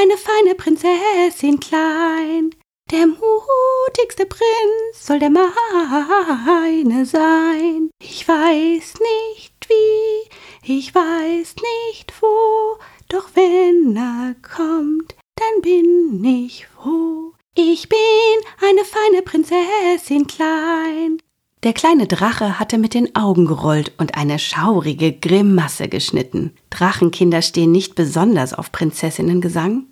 eine 0.00 0.16
feine 0.16 0.54
Prinzessin 0.54 1.58
klein, 1.58 2.50
der 2.92 3.08
mutigste 3.08 4.26
Prinz 4.26 5.06
soll 5.06 5.18
der 5.18 5.30
meine 5.30 7.04
sein. 7.04 7.90
Ich 8.00 8.28
weiß 8.28 8.94
nicht 9.00 9.53
wie, 9.68 10.74
ich 10.76 10.94
weiß 10.94 11.56
nicht 11.56 12.12
wo, 12.20 12.78
doch 13.08 13.28
wenn 13.34 13.96
er 13.96 14.34
kommt, 14.42 15.14
dann 15.36 15.62
bin 15.62 16.24
ich 16.24 16.66
froh. 16.66 17.32
Ich 17.54 17.88
bin 17.88 17.98
eine 18.60 18.84
feine 18.84 19.22
Prinzessin 19.22 20.26
klein. 20.26 21.18
Der 21.62 21.72
kleine 21.72 22.06
Drache 22.06 22.58
hatte 22.58 22.76
mit 22.76 22.92
den 22.92 23.16
Augen 23.16 23.46
gerollt 23.46 23.92
und 23.96 24.16
eine 24.16 24.38
schaurige 24.38 25.12
Grimasse 25.12 25.88
geschnitten. 25.88 26.52
Drachenkinder 26.68 27.40
stehen 27.40 27.72
nicht 27.72 27.94
besonders 27.94 28.52
auf 28.52 28.70
Prinzessinnengesang. 28.70 29.86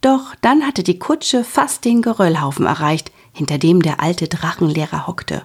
Doch 0.00 0.34
dann 0.40 0.66
hatte 0.66 0.82
die 0.82 0.98
Kutsche 0.98 1.44
fast 1.44 1.84
den 1.84 2.00
Geröllhaufen 2.00 2.66
erreicht, 2.66 3.12
hinter 3.32 3.58
dem 3.58 3.82
der 3.82 4.00
alte 4.00 4.26
Drachenlehrer 4.26 5.06
hockte. 5.06 5.44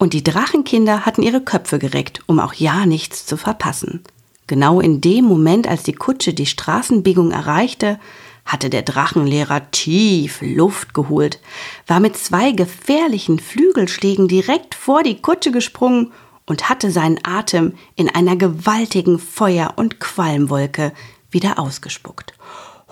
Und 0.00 0.14
die 0.14 0.24
Drachenkinder 0.24 1.04
hatten 1.04 1.22
ihre 1.22 1.42
Köpfe 1.42 1.78
gereckt, 1.78 2.22
um 2.24 2.40
auch 2.40 2.54
ja 2.54 2.86
nichts 2.86 3.26
zu 3.26 3.36
verpassen. 3.36 4.02
Genau 4.46 4.80
in 4.80 5.02
dem 5.02 5.26
Moment, 5.26 5.68
als 5.68 5.82
die 5.82 5.92
Kutsche 5.92 6.32
die 6.32 6.46
Straßenbiegung 6.46 7.32
erreichte, 7.32 8.00
hatte 8.46 8.70
der 8.70 8.80
Drachenlehrer 8.80 9.70
tief 9.72 10.38
Luft 10.40 10.94
geholt, 10.94 11.38
war 11.86 12.00
mit 12.00 12.16
zwei 12.16 12.52
gefährlichen 12.52 13.38
Flügelschlägen 13.38 14.26
direkt 14.26 14.74
vor 14.74 15.02
die 15.02 15.20
Kutsche 15.20 15.52
gesprungen 15.52 16.12
und 16.46 16.70
hatte 16.70 16.90
seinen 16.90 17.18
Atem 17.22 17.74
in 17.94 18.08
einer 18.08 18.36
gewaltigen 18.36 19.18
Feuer- 19.18 19.74
und 19.76 20.00
Qualmwolke 20.00 20.94
wieder 21.30 21.58
ausgespuckt. 21.58 22.32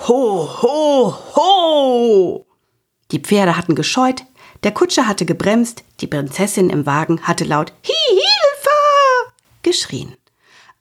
Ho, 0.07 0.47
ho, 0.61 1.15
ho! 1.35 2.47
Die 3.13 3.21
Pferde 3.21 3.57
hatten 3.57 3.77
gescheut, 3.77 4.25
der 4.63 4.73
Kutscher 4.73 5.07
hatte 5.07 5.25
gebremst, 5.25 5.85
die 6.01 6.07
Prinzessin 6.07 6.71
im 6.71 6.87
Wagen 6.87 7.23
hatte 7.23 7.45
laut 7.45 7.73
Hi, 7.87 7.95
Hilfe! 8.09 9.33
geschrien. 9.63 10.15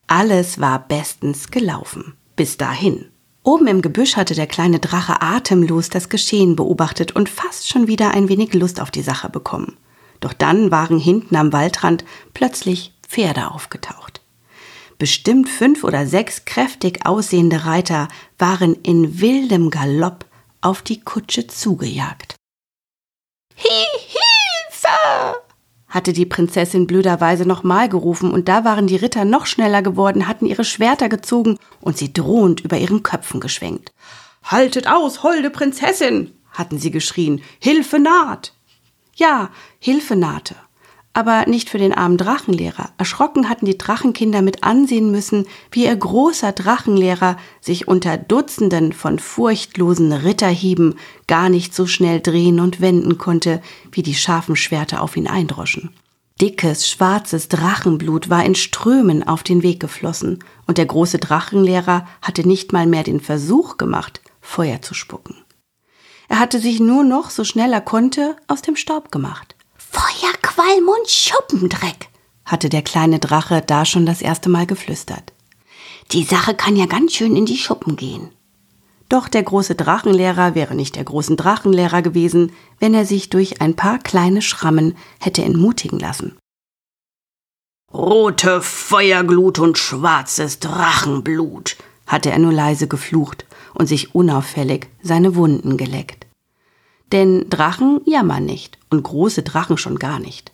Alles 0.08 0.60
war 0.60 0.88
bestens 0.88 1.52
gelaufen. 1.52 2.16
Bis 2.36 2.58
dahin. 2.58 3.12
Oben 3.44 3.68
im 3.68 3.82
Gebüsch 3.82 4.16
hatte 4.16 4.36
der 4.36 4.48
kleine 4.48 4.80
Drache 4.80 5.22
atemlos 5.22 5.90
das 5.90 6.10
Geschehen 6.10 6.56
beobachtet 6.56 7.16
und 7.16 7.30
fast 7.30 7.68
schon 7.70 7.88
wieder 7.88 8.12
ein 8.12 8.30
wenig 8.30 8.54
Lust 8.54 8.80
auf 8.80 8.92
die 8.92 9.02
Sache 9.02 9.30
bekommen. 9.30 9.78
Doch 10.20 10.34
dann 10.34 10.72
waren 10.72 11.00
hinten 11.00 11.36
am 11.36 11.54
Waldrand 11.54 12.04
plötzlich 12.34 12.94
Pferde 13.08 13.52
aufgetaucht. 13.52 14.22
Bestimmt 14.98 15.48
fünf 15.48 15.84
oder 15.84 16.08
sechs 16.08 16.46
kräftig 16.46 17.06
aussehende 17.06 17.66
Reiter 17.66 18.08
waren 18.38 18.76
in 18.76 19.22
wildem 19.22 19.70
Galopp 19.70 20.26
auf 20.62 20.82
die 20.82 21.02
Kutsche 21.02 21.48
zugejagt. 21.48 22.36
Hi, 23.58 23.86
Hilfe! 24.08 25.42
hatte 25.88 26.14
die 26.14 26.26
Prinzessin 26.26 26.86
blöderweise 26.86 27.46
nochmal 27.48 27.90
gerufen, 27.90 28.32
und 28.32 28.48
da 28.48 28.64
waren 28.64 28.88
die 28.88 28.98
Ritter 28.98 29.26
noch 29.26 29.46
schneller 29.46 29.82
geworden, 29.82 30.28
hatten 30.28 30.46
ihre 30.46 30.64
Schwerter 30.64 31.10
gezogen 31.10 31.58
und 31.82 31.98
sie 31.98 32.14
drohend 32.14 32.60
über 32.60 32.78
ihren 32.78 33.04
Köpfen 33.04 33.40
geschwenkt. 33.40 33.94
Haltet 34.44 34.88
aus, 34.88 35.24
holde 35.24 35.50
Prinzessin! 35.50 36.34
hatten 36.52 36.78
sie 36.78 36.92
geschrien. 36.92 37.42
Hilfe 37.60 38.00
naht! 38.00 38.54
Ja, 39.16 39.50
Hilfe 39.80 40.16
nahte 40.16 40.56
aber 41.18 41.48
nicht 41.48 41.72
für 41.72 41.80
den 41.80 41.94
armen 41.94 42.18
Drachenlehrer. 42.18 42.92
Erschrocken 43.00 43.50
hatten 43.50 43.66
die 43.66 43.76
Drachenkinder 43.76 44.44
mit 44.44 44.64
ansehen 44.64 45.10
müssen, 45.10 45.48
wie 45.72 45.86
ihr 45.86 45.96
großer 45.96 46.52
Drachenlehrer 46.52 47.38
sich 47.60 47.88
unter 47.88 48.18
Dutzenden 48.18 48.94
von 48.94 49.18
furchtlosen 49.18 50.14
Ritterhieben 50.14 50.94
gar 51.26 51.50
nicht 51.50 51.74
so 51.74 51.88
schnell 51.88 52.22
drehen 52.22 52.60
und 52.60 52.82
wenden 52.82 53.18
konnte, 53.18 53.64
wie 53.92 54.04
die 54.04 54.14
scharfen 54.14 54.56
Schwerter 54.56 55.02
auf 55.02 55.18
ihn 55.18 55.28
eindroschen. 55.28 55.90
Dickes, 56.40 56.88
schwarzes 56.88 57.48
Drachenblut 57.48 58.30
war 58.30 58.46
in 58.46 58.54
Strömen 58.54 59.28
auf 59.28 59.42
den 59.42 59.64
Weg 59.64 59.80
geflossen, 59.80 60.44
und 60.68 60.78
der 60.78 60.86
große 60.86 61.18
Drachenlehrer 61.18 62.08
hatte 62.22 62.48
nicht 62.48 62.74
mal 62.74 62.86
mehr 62.86 63.02
den 63.02 63.22
Versuch 63.22 63.78
gemacht, 63.78 64.22
Feuer 64.40 64.84
zu 64.84 64.94
spucken. 64.94 65.36
Er 66.30 66.38
hatte 66.38 66.60
sich 66.60 66.80
nur 66.80 67.04
noch, 67.04 67.32
so 67.32 67.44
schnell 67.44 67.74
er 67.74 67.82
konnte, 67.82 68.36
aus 68.46 68.62
dem 68.62 68.76
Staub 68.76 69.12
gemacht. 69.12 69.56
Feuerqualm 69.78 70.37
und 70.60 71.10
Schuppendreck, 71.10 72.10
hatte 72.46 72.70
der 72.70 72.82
kleine 72.82 73.20
Drache 73.20 73.62
da 73.66 73.86
schon 73.86 74.06
das 74.06 74.22
erste 74.22 74.50
Mal 74.50 74.66
geflüstert. 74.66 75.34
Die 76.12 76.24
Sache 76.24 76.56
kann 76.56 76.76
ja 76.76 76.86
ganz 76.86 77.14
schön 77.14 77.36
in 77.36 77.46
die 77.46 77.58
Schuppen 77.58 77.96
gehen. 77.96 78.32
Doch 79.10 79.28
der 79.28 79.44
große 79.44 79.76
Drachenlehrer 79.76 80.56
wäre 80.56 80.76
nicht 80.76 80.96
der 80.96 81.04
großen 81.04 81.38
Drachenlehrer 81.38 82.02
gewesen, 82.02 82.52
wenn 82.80 82.94
er 82.94 83.06
sich 83.06 83.30
durch 83.30 83.62
ein 83.62 83.76
paar 83.76 84.00
kleine 84.00 84.42
Schrammen 84.42 84.96
hätte 85.20 85.44
entmutigen 85.44 86.00
lassen. 86.00 86.38
Rote 87.94 88.62
Feuerglut 88.62 89.60
und 89.60 89.78
schwarzes 89.78 90.60
Drachenblut, 90.60 91.78
hatte 92.06 92.32
er 92.32 92.40
nur 92.40 92.52
leise 92.52 92.88
geflucht 92.88 93.46
und 93.74 93.88
sich 93.88 94.14
unauffällig 94.14 94.88
seine 95.02 95.36
Wunden 95.36 95.78
geleckt. 95.78 96.26
Denn 97.14 97.50
Drachen 97.50 98.02
jammern 98.06 98.44
nicht 98.44 98.77
und 98.90 99.04
große 99.04 99.44
Drachen 99.44 99.78
schon 99.78 100.00
gar 100.00 100.20
nicht. 100.20 100.52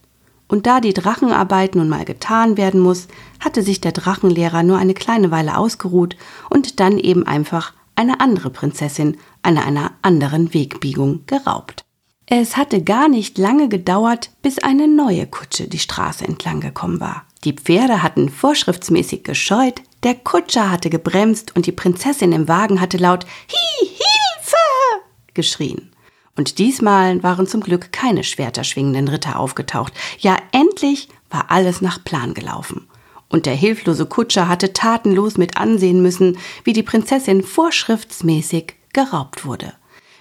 Und 0.47 0.67
da 0.67 0.79
die 0.79 0.93
Drachenarbeit 0.93 1.75
nun 1.75 1.89
mal 1.89 2.05
getan 2.05 2.57
werden 2.57 2.79
muss, 2.79 3.07
hatte 3.39 3.63
sich 3.63 3.81
der 3.81 3.91
Drachenlehrer 3.91 4.63
nur 4.63 4.77
eine 4.77 4.93
kleine 4.93 5.31
Weile 5.31 5.57
ausgeruht 5.57 6.15
und 6.49 6.79
dann 6.79 6.99
eben 6.99 7.25
einfach 7.25 7.73
eine 7.95 8.19
andere 8.19 8.49
Prinzessin 8.49 9.17
an 9.41 9.57
einer 9.57 9.91
anderen 10.01 10.53
Wegbiegung 10.53 11.21
geraubt. 11.27 11.83
Es 12.25 12.55
hatte 12.57 12.83
gar 12.83 13.09
nicht 13.09 13.37
lange 13.37 13.67
gedauert, 13.67 14.31
bis 14.41 14.59
eine 14.59 14.87
neue 14.87 15.27
Kutsche 15.27 15.67
die 15.67 15.79
Straße 15.79 16.25
entlang 16.25 16.61
gekommen 16.61 16.99
war. 16.99 17.25
Die 17.43 17.53
Pferde 17.53 18.01
hatten 18.01 18.29
vorschriftsmäßig 18.29 19.23
gescheut, 19.23 19.81
der 20.03 20.15
Kutscher 20.15 20.71
hatte 20.71 20.89
gebremst 20.89 21.55
und 21.55 21.65
die 21.65 21.71
Prinzessin 21.71 22.31
im 22.31 22.47
Wagen 22.47 22.79
hatte 22.79 22.97
laut 22.97 23.25
Hi, 23.25 23.87
Hilfe 23.87 25.03
geschrien. 25.33 25.92
Und 26.35 26.57
diesmal 26.57 27.21
waren 27.21 27.47
zum 27.47 27.61
Glück 27.61 27.91
keine 27.91 28.23
schwerterschwingenden 28.23 29.07
Ritter 29.07 29.39
aufgetaucht. 29.39 29.93
Ja, 30.19 30.37
endlich 30.51 31.09
war 31.29 31.51
alles 31.51 31.81
nach 31.81 32.03
Plan 32.03 32.33
gelaufen. 32.33 32.87
Und 33.29 33.45
der 33.45 33.55
hilflose 33.55 34.05
Kutscher 34.05 34.47
hatte 34.47 34.73
tatenlos 34.73 35.37
mit 35.37 35.57
ansehen 35.57 36.01
müssen, 36.01 36.37
wie 36.63 36.73
die 36.73 36.83
Prinzessin 36.83 37.43
vorschriftsmäßig 37.43 38.75
geraubt 38.93 39.45
wurde. 39.45 39.73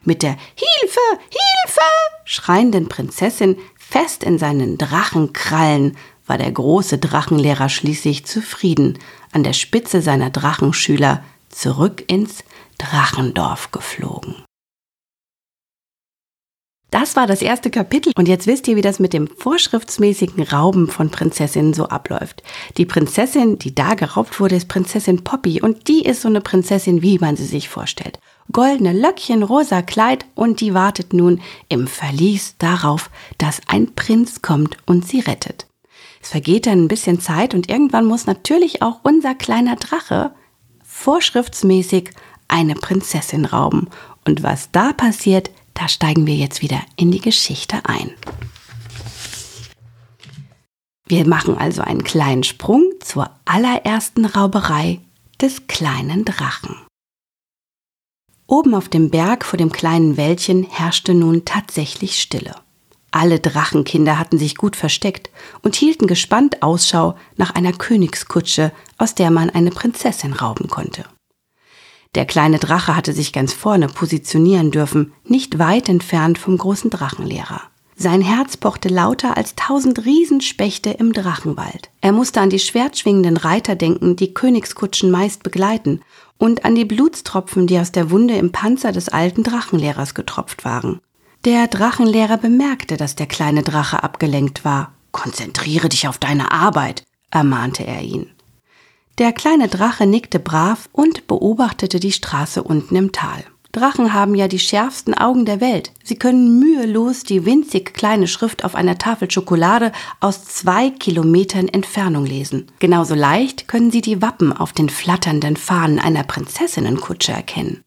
Mit 0.04 0.22
der 0.22 0.36
Hilfe, 0.54 1.00
Hilfe 1.28 1.80
schreienden 2.24 2.88
Prinzessin 2.88 3.56
fest 3.76 4.24
in 4.24 4.38
seinen 4.38 4.78
Drachenkrallen 4.78 5.96
war 6.26 6.38
der 6.38 6.50
große 6.50 6.98
Drachenlehrer 6.98 7.68
schließlich 7.68 8.24
zufrieden, 8.24 8.98
an 9.32 9.42
der 9.42 9.52
Spitze 9.52 10.02
seiner 10.02 10.30
Drachenschüler 10.30 11.22
zurück 11.48 12.04
ins 12.06 12.44
Drachendorf 12.78 13.70
geflogen. 13.70 14.42
Das 16.92 17.16
war 17.16 17.26
das 17.26 17.40
erste 17.40 17.70
Kapitel 17.70 18.12
und 18.16 18.28
jetzt 18.28 18.46
wisst 18.46 18.68
ihr, 18.68 18.76
wie 18.76 18.82
das 18.82 18.98
mit 18.98 19.14
dem 19.14 19.26
vorschriftsmäßigen 19.26 20.42
Rauben 20.42 20.88
von 20.88 21.08
Prinzessinnen 21.08 21.72
so 21.72 21.86
abläuft. 21.86 22.42
Die 22.76 22.84
Prinzessin, 22.84 23.58
die 23.58 23.74
da 23.74 23.94
geraubt 23.94 24.38
wurde, 24.38 24.56
ist 24.56 24.68
Prinzessin 24.68 25.24
Poppy 25.24 25.62
und 25.62 25.88
die 25.88 26.04
ist 26.04 26.20
so 26.20 26.28
eine 26.28 26.42
Prinzessin, 26.42 27.00
wie 27.00 27.18
man 27.18 27.34
sie 27.34 27.46
sich 27.46 27.70
vorstellt. 27.70 28.18
Goldene 28.52 28.92
Löckchen, 28.92 29.42
rosa 29.42 29.80
Kleid 29.80 30.26
und 30.34 30.60
die 30.60 30.74
wartet 30.74 31.14
nun 31.14 31.40
im 31.70 31.86
Verlies 31.86 32.56
darauf, 32.58 33.08
dass 33.38 33.62
ein 33.68 33.94
Prinz 33.94 34.42
kommt 34.42 34.76
und 34.84 35.08
sie 35.08 35.20
rettet. 35.20 35.66
Es 36.20 36.28
vergeht 36.28 36.66
dann 36.66 36.84
ein 36.84 36.88
bisschen 36.88 37.20
Zeit 37.20 37.54
und 37.54 37.70
irgendwann 37.70 38.04
muss 38.04 38.26
natürlich 38.26 38.82
auch 38.82 39.00
unser 39.02 39.34
kleiner 39.34 39.76
Drache 39.76 40.32
vorschriftsmäßig 40.84 42.10
eine 42.48 42.74
Prinzessin 42.74 43.46
rauben. 43.46 43.88
Und 44.26 44.42
was 44.42 44.70
da 44.72 44.92
passiert, 44.92 45.50
da 45.74 45.88
steigen 45.88 46.26
wir 46.26 46.34
jetzt 46.34 46.62
wieder 46.62 46.80
in 46.96 47.10
die 47.10 47.20
Geschichte 47.20 47.80
ein. 47.84 48.10
Wir 51.06 51.26
machen 51.26 51.58
also 51.58 51.82
einen 51.82 52.04
kleinen 52.04 52.42
Sprung 52.42 52.84
zur 53.00 53.30
allerersten 53.44 54.24
Rauberei 54.24 55.00
des 55.40 55.66
kleinen 55.66 56.24
Drachen. 56.24 56.76
Oben 58.46 58.74
auf 58.74 58.88
dem 58.88 59.10
Berg 59.10 59.44
vor 59.44 59.56
dem 59.56 59.72
kleinen 59.72 60.16
Wäldchen 60.16 60.64
herrschte 60.64 61.14
nun 61.14 61.44
tatsächlich 61.44 62.20
Stille. 62.20 62.54
Alle 63.10 63.40
Drachenkinder 63.40 64.18
hatten 64.18 64.38
sich 64.38 64.56
gut 64.56 64.74
versteckt 64.74 65.30
und 65.62 65.76
hielten 65.76 66.06
gespannt 66.06 66.62
Ausschau 66.62 67.14
nach 67.36 67.54
einer 67.54 67.72
Königskutsche, 67.72 68.72
aus 68.96 69.14
der 69.14 69.30
man 69.30 69.50
eine 69.50 69.70
Prinzessin 69.70 70.32
rauben 70.32 70.68
konnte. 70.68 71.04
Der 72.14 72.26
kleine 72.26 72.58
Drache 72.58 72.94
hatte 72.94 73.14
sich 73.14 73.32
ganz 73.32 73.54
vorne 73.54 73.86
positionieren 73.86 74.70
dürfen, 74.70 75.12
nicht 75.24 75.58
weit 75.58 75.88
entfernt 75.88 76.38
vom 76.38 76.58
großen 76.58 76.90
Drachenlehrer. 76.90 77.62
Sein 77.96 78.20
Herz 78.20 78.56
pochte 78.56 78.88
lauter 78.88 79.36
als 79.36 79.54
tausend 79.54 80.04
Riesenspechte 80.04 80.90
im 80.90 81.12
Drachenwald. 81.12 81.90
Er 82.00 82.12
musste 82.12 82.40
an 82.40 82.50
die 82.50 82.58
schwertschwingenden 82.58 83.36
Reiter 83.36 83.76
denken, 83.76 84.16
die 84.16 84.34
Königskutschen 84.34 85.10
meist 85.10 85.42
begleiten, 85.42 86.00
und 86.36 86.64
an 86.64 86.74
die 86.74 86.84
Blutstropfen, 86.84 87.66
die 87.68 87.78
aus 87.78 87.92
der 87.92 88.10
Wunde 88.10 88.34
im 88.34 88.50
Panzer 88.50 88.90
des 88.90 89.08
alten 89.08 89.44
Drachenlehrers 89.44 90.14
getropft 90.14 90.64
waren. 90.64 91.00
Der 91.44 91.68
Drachenlehrer 91.68 92.36
bemerkte, 92.36 92.96
dass 92.96 93.14
der 93.14 93.26
kleine 93.26 93.62
Drache 93.62 94.02
abgelenkt 94.02 94.64
war. 94.64 94.92
Konzentriere 95.12 95.88
dich 95.88 96.08
auf 96.08 96.18
deine 96.18 96.50
Arbeit, 96.50 97.04
ermahnte 97.30 97.86
er 97.86 98.02
ihn. 98.02 98.30
Der 99.18 99.32
kleine 99.32 99.68
Drache 99.68 100.06
nickte 100.06 100.38
brav 100.38 100.88
und 100.92 101.26
beobachtete 101.26 102.00
die 102.00 102.12
Straße 102.12 102.62
unten 102.62 102.96
im 102.96 103.12
Tal. 103.12 103.44
Drachen 103.72 104.12
haben 104.12 104.34
ja 104.34 104.48
die 104.48 104.58
schärfsten 104.58 105.14
Augen 105.14 105.46
der 105.46 105.60
Welt. 105.60 105.92
Sie 106.04 106.16
können 106.16 106.58
mühelos 106.58 107.24
die 107.24 107.46
winzig 107.46 107.94
kleine 107.94 108.26
Schrift 108.26 108.64
auf 108.64 108.74
einer 108.74 108.98
Tafel 108.98 109.30
Schokolade 109.30 109.92
aus 110.20 110.44
zwei 110.44 110.90
Kilometern 110.90 111.68
Entfernung 111.68 112.26
lesen. 112.26 112.66
Genauso 112.80 113.14
leicht 113.14 113.68
können 113.68 113.90
sie 113.90 114.02
die 114.02 114.20
Wappen 114.20 114.52
auf 114.52 114.72
den 114.74 114.90
flatternden 114.90 115.56
Fahnen 115.56 115.98
einer 115.98 116.22
Prinzessinnenkutsche 116.22 117.32
erkennen. 117.32 117.82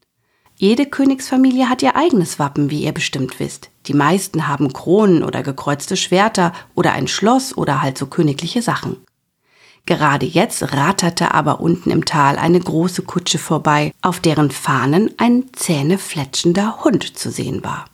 Jede 0.56 0.86
Königsfamilie 0.86 1.68
hat 1.68 1.82
ihr 1.82 1.96
eigenes 1.96 2.38
Wappen, 2.38 2.70
wie 2.70 2.82
ihr 2.82 2.92
bestimmt 2.92 3.38
wisst. 3.38 3.70
Die 3.86 3.94
meisten 3.94 4.48
haben 4.48 4.72
Kronen 4.72 5.22
oder 5.22 5.42
gekreuzte 5.42 5.96
Schwerter 5.96 6.52
oder 6.74 6.92
ein 6.92 7.08
Schloss 7.08 7.56
oder 7.56 7.82
halt 7.82 7.98
so 7.98 8.06
königliche 8.06 8.62
Sachen. 8.62 8.96
Gerade 9.86 10.26
jetzt 10.26 10.74
ratterte 10.74 11.32
aber 11.32 11.60
unten 11.60 11.90
im 11.90 12.04
Tal 12.04 12.38
eine 12.38 12.58
große 12.58 13.02
Kutsche 13.02 13.38
vorbei, 13.38 13.92
auf 14.02 14.18
deren 14.18 14.50
Fahnen 14.50 15.14
ein 15.16 15.44
zähnefletschender 15.52 16.84
Hund 16.84 17.16
zu 17.16 17.30
sehen 17.30 17.62
war. 17.62 17.86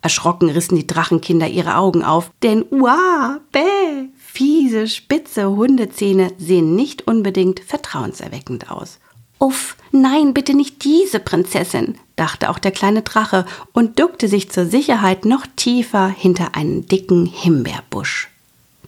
Erschrocken 0.00 0.48
rissen 0.48 0.76
die 0.76 0.86
Drachenkinder 0.86 1.48
ihre 1.48 1.76
Augen 1.76 2.02
auf, 2.02 2.30
denn 2.42 2.64
uah, 2.70 3.40
bäh, 3.52 4.08
fiese, 4.16 4.86
spitze 4.86 5.50
Hundezähne 5.50 6.32
sehen 6.38 6.74
nicht 6.74 7.06
unbedingt 7.06 7.60
vertrauenserweckend 7.60 8.70
aus. 8.70 8.98
Uff, 9.38 9.76
nein, 9.92 10.34
bitte 10.34 10.54
nicht 10.54 10.82
diese 10.82 11.20
Prinzessin, 11.20 11.98
dachte 12.16 12.48
auch 12.48 12.58
der 12.58 12.72
kleine 12.72 13.02
Drache 13.02 13.44
und 13.72 13.98
duckte 13.98 14.28
sich 14.28 14.50
zur 14.50 14.66
Sicherheit 14.66 15.24
noch 15.24 15.46
tiefer 15.56 16.08
hinter 16.08 16.54
einen 16.54 16.86
dicken 16.86 17.26
Himbeerbusch. 17.26 18.30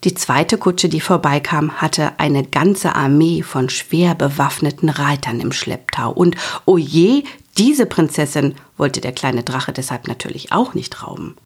Die 0.05 0.15
zweite 0.15 0.57
Kutsche, 0.57 0.89
die 0.89 1.01
vorbeikam, 1.01 1.83
hatte 1.83 2.19
eine 2.19 2.43
ganze 2.43 2.95
Armee 2.95 3.43
von 3.43 3.69
schwer 3.69 4.15
bewaffneten 4.15 4.89
Reitern 4.89 5.41
im 5.41 5.53
Schlepptau. 5.53 6.11
Und 6.11 6.37
oh 6.65 6.79
je, 6.79 7.25
diese 7.59 7.85
Prinzessin 7.85 8.55
wollte 8.79 9.03
der 9.03 9.13
kleine 9.13 9.43
Drache 9.43 9.73
deshalb 9.73 10.09
natürlich 10.09 10.53
auch 10.53 10.73
nicht 10.73 11.03
rauben. 11.03 11.37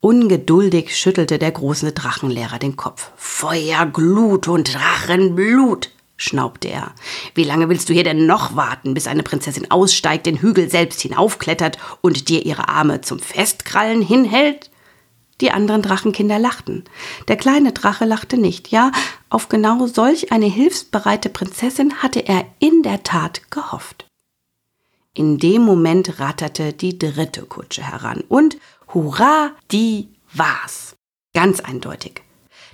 Ungeduldig 0.00 0.94
schüttelte 0.94 1.38
der 1.38 1.52
große 1.52 1.92
Drachenlehrer 1.92 2.58
den 2.58 2.76
Kopf. 2.76 3.12
Feuer, 3.16 3.86
Glut 3.86 4.48
und 4.48 4.74
Drachenblut, 4.74 5.90
schnaubte 6.18 6.68
er. 6.68 6.92
Wie 7.34 7.44
lange 7.44 7.70
willst 7.70 7.88
du 7.88 7.94
hier 7.94 8.04
denn 8.04 8.26
noch 8.26 8.56
warten, 8.56 8.92
bis 8.92 9.06
eine 9.06 9.22
Prinzessin 9.22 9.70
aussteigt, 9.70 10.26
den 10.26 10.42
Hügel 10.42 10.68
selbst 10.70 11.00
hinaufklettert 11.00 11.78
und 12.02 12.28
dir 12.28 12.44
ihre 12.44 12.68
Arme 12.68 13.00
zum 13.00 13.20
Festkrallen 13.20 14.02
hinhält? 14.02 14.70
Die 15.40 15.50
anderen 15.50 15.82
Drachenkinder 15.82 16.38
lachten. 16.38 16.84
Der 17.28 17.36
kleine 17.36 17.72
Drache 17.72 18.04
lachte 18.04 18.36
nicht. 18.36 18.68
Ja, 18.68 18.92
auf 19.28 19.48
genau 19.48 19.86
solch 19.86 20.32
eine 20.32 20.46
hilfsbereite 20.46 21.28
Prinzessin 21.28 22.02
hatte 22.02 22.20
er 22.20 22.44
in 22.58 22.82
der 22.82 23.02
Tat 23.02 23.50
gehofft. 23.50 24.06
In 25.14 25.38
dem 25.38 25.62
Moment 25.62 26.20
ratterte 26.20 26.72
die 26.72 26.98
dritte 26.98 27.42
Kutsche 27.42 27.82
heran 27.82 28.22
und 28.28 28.58
hurra, 28.94 29.50
die 29.72 30.08
war's. 30.32 30.96
Ganz 31.34 31.60
eindeutig. 31.60 32.22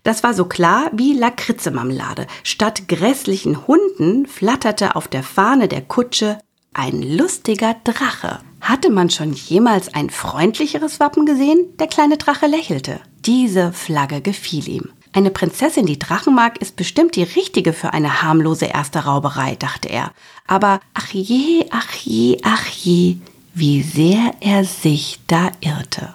Das 0.03 0.23
war 0.23 0.35
so 0.35 0.45
klar 0.45 0.91
wie 0.93 1.15
Lakritzemarmelade. 1.15 2.27
Statt 2.45 2.89
grässlichen 2.89 3.67
Hunden 3.67 4.27
flatterte 4.27 4.97
auf 4.97 5.09
der 5.09 5.23
Fahne 5.23 5.67
der 5.67 5.83
Kutsche 5.83 6.39
ein 6.73 7.03
lustiger 7.03 7.75
Drache. 7.85 8.41
Hatte 8.69 8.91
man 8.91 9.11
schon 9.11 9.33
jemals 9.33 9.95
ein 9.95 10.11
freundlicheres 10.11 10.99
Wappen 10.99 11.25
gesehen? 11.25 11.77
Der 11.79 11.87
kleine 11.87 12.17
Drache 12.17 12.49
lächelte. 12.49 12.99
Diese 13.25 13.73
Flagge 13.73 14.21
gefiel 14.21 14.69
ihm. 14.69 14.91
Eine 15.13 15.31
Prinzessin, 15.31 15.87
die 15.87 16.01
Drachen 16.01 16.35
mag, 16.35 16.61
ist 16.61 16.75
bestimmt 16.75 17.15
die 17.15 17.23
richtige 17.23 17.73
für 17.73 17.93
eine 17.93 18.23
harmlose 18.23 18.67
erste 18.67 19.05
Rauberei, 19.05 19.55
dachte 19.55 19.89
er. 19.89 20.11
Aber 20.49 20.81
ach 20.95 21.13
je, 21.13 21.67
ach 21.71 21.95
je, 21.95 22.39
ach 22.43 22.67
je, 22.67 23.19
wie 23.55 23.83
sehr 23.83 24.35
er 24.41 24.65
sich 24.65 25.21
da 25.29 25.53
irrte. 25.61 26.13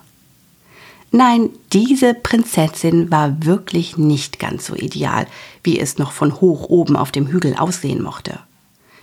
Nein, 1.10 1.52
diese 1.72 2.14
Prinzessin 2.14 3.10
war 3.10 3.46
wirklich 3.46 3.98
nicht 3.98 4.40
ganz 4.40 4.66
so 4.66 4.76
ideal, 4.76 5.26
wie 5.64 5.80
es 5.80 5.98
noch 5.98 6.12
von 6.12 6.42
hoch 6.42 6.68
oben 6.68 6.98
auf 6.98 7.14
dem 7.14 7.28
Hügel 7.28 7.56
aussehen 7.56 8.04
mochte. 8.04 8.40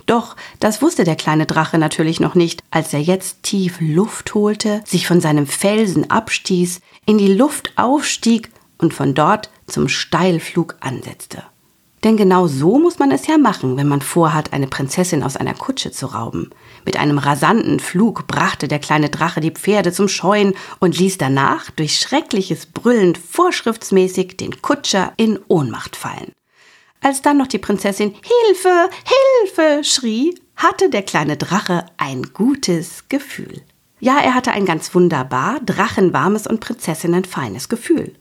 Doch 0.08 0.36
das 0.58 0.80
wusste 0.80 1.04
der 1.04 1.16
kleine 1.16 1.44
Drache 1.44 1.76
natürlich 1.76 2.18
noch 2.18 2.34
nicht, 2.34 2.64
als 2.70 2.94
er 2.94 3.00
jetzt 3.00 3.42
tief 3.42 3.76
Luft 3.78 4.34
holte, 4.34 4.82
sich 4.86 5.06
von 5.06 5.20
seinem 5.20 5.46
Felsen 5.46 6.10
abstieß, 6.10 6.80
in 7.04 7.18
die 7.18 7.32
Luft 7.32 7.72
aufstieg 7.76 8.50
und 8.78 8.94
von 8.94 9.12
dort 9.12 9.50
zum 9.66 9.86
Steilflug 9.86 10.76
ansetzte. 10.80 11.42
Denn 12.04 12.16
genau 12.16 12.46
so 12.46 12.78
muss 12.78 12.98
man 12.98 13.10
es 13.10 13.26
ja 13.26 13.36
machen, 13.36 13.76
wenn 13.76 13.88
man 13.88 14.00
vorhat, 14.00 14.54
eine 14.54 14.66
Prinzessin 14.66 15.22
aus 15.22 15.36
einer 15.36 15.52
Kutsche 15.52 15.90
zu 15.90 16.06
rauben. 16.06 16.50
Mit 16.86 16.96
einem 16.96 17.18
rasanten 17.18 17.78
Flug 17.78 18.26
brachte 18.26 18.66
der 18.66 18.78
kleine 18.78 19.10
Drache 19.10 19.40
die 19.40 19.50
Pferde 19.50 19.92
zum 19.92 20.08
Scheuen 20.08 20.54
und 20.78 20.96
ließ 20.96 21.18
danach 21.18 21.70
durch 21.72 21.98
schreckliches 21.98 22.64
Brüllen 22.64 23.14
vorschriftsmäßig 23.14 24.38
den 24.38 24.62
Kutscher 24.62 25.12
in 25.18 25.38
Ohnmacht 25.48 25.96
fallen. 25.96 26.32
Als 27.00 27.22
dann 27.22 27.38
noch 27.38 27.46
die 27.46 27.58
Prinzessin 27.58 28.12
Hilfe, 28.12 28.90
Hilfe 29.44 29.84
schrie, 29.84 30.34
hatte 30.56 30.90
der 30.90 31.02
kleine 31.02 31.36
Drache 31.36 31.86
ein 31.96 32.22
gutes 32.34 33.08
Gefühl. 33.08 33.62
Ja, 34.00 34.18
er 34.18 34.34
hatte 34.34 34.52
ein 34.52 34.66
ganz 34.66 34.94
wunderbar 34.94 35.60
drachenwarmes 35.60 36.46
und 36.46 36.60
prinzessinnenfeines 36.60 37.68
Gefühl. 37.68 38.14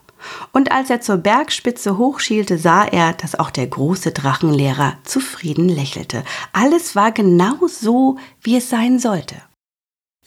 Und 0.51 0.71
als 0.71 0.89
er 0.89 1.01
zur 1.01 1.17
Bergspitze 1.17 1.97
hochschielte, 1.97 2.57
sah 2.57 2.83
er, 2.85 3.13
dass 3.13 3.37
auch 3.37 3.51
der 3.51 3.67
große 3.67 4.11
Drachenlehrer 4.11 4.97
zufrieden 5.03 5.69
lächelte. 5.69 6.23
Alles 6.53 6.95
war 6.95 7.11
genau 7.11 7.67
so, 7.67 8.17
wie 8.41 8.57
es 8.57 8.69
sein 8.69 8.99
sollte. 8.99 9.35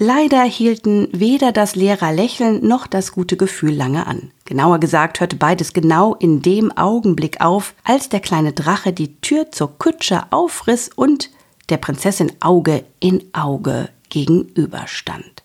Leider 0.03 0.43
hielten 0.45 1.09
weder 1.13 1.53
das 1.53 1.77
Lehrerlächeln 1.77 2.67
noch 2.67 2.87
das 2.87 3.13
gute 3.13 3.37
Gefühl 3.37 3.75
lange 3.75 4.07
an. 4.07 4.31
Genauer 4.47 4.81
gesagt 4.81 5.21
hörte 5.21 5.37
beides 5.37 5.75
genau 5.75 6.15
in 6.15 6.41
dem 6.41 6.75
Augenblick 6.75 7.43
auf, 7.43 7.75
als 7.85 8.09
der 8.09 8.21
kleine 8.21 8.55
Drache 8.55 8.95
die 8.95 9.21
Tür 9.21 9.53
zur 9.53 9.77
Kutsche 9.77 10.23
aufriss 10.31 10.89
und 10.89 11.29
der 11.69 11.77
Prinzessin 11.77 12.33
Auge 12.41 12.85
in 12.99 13.25
Auge 13.35 13.91
gegenüberstand. 14.09 15.43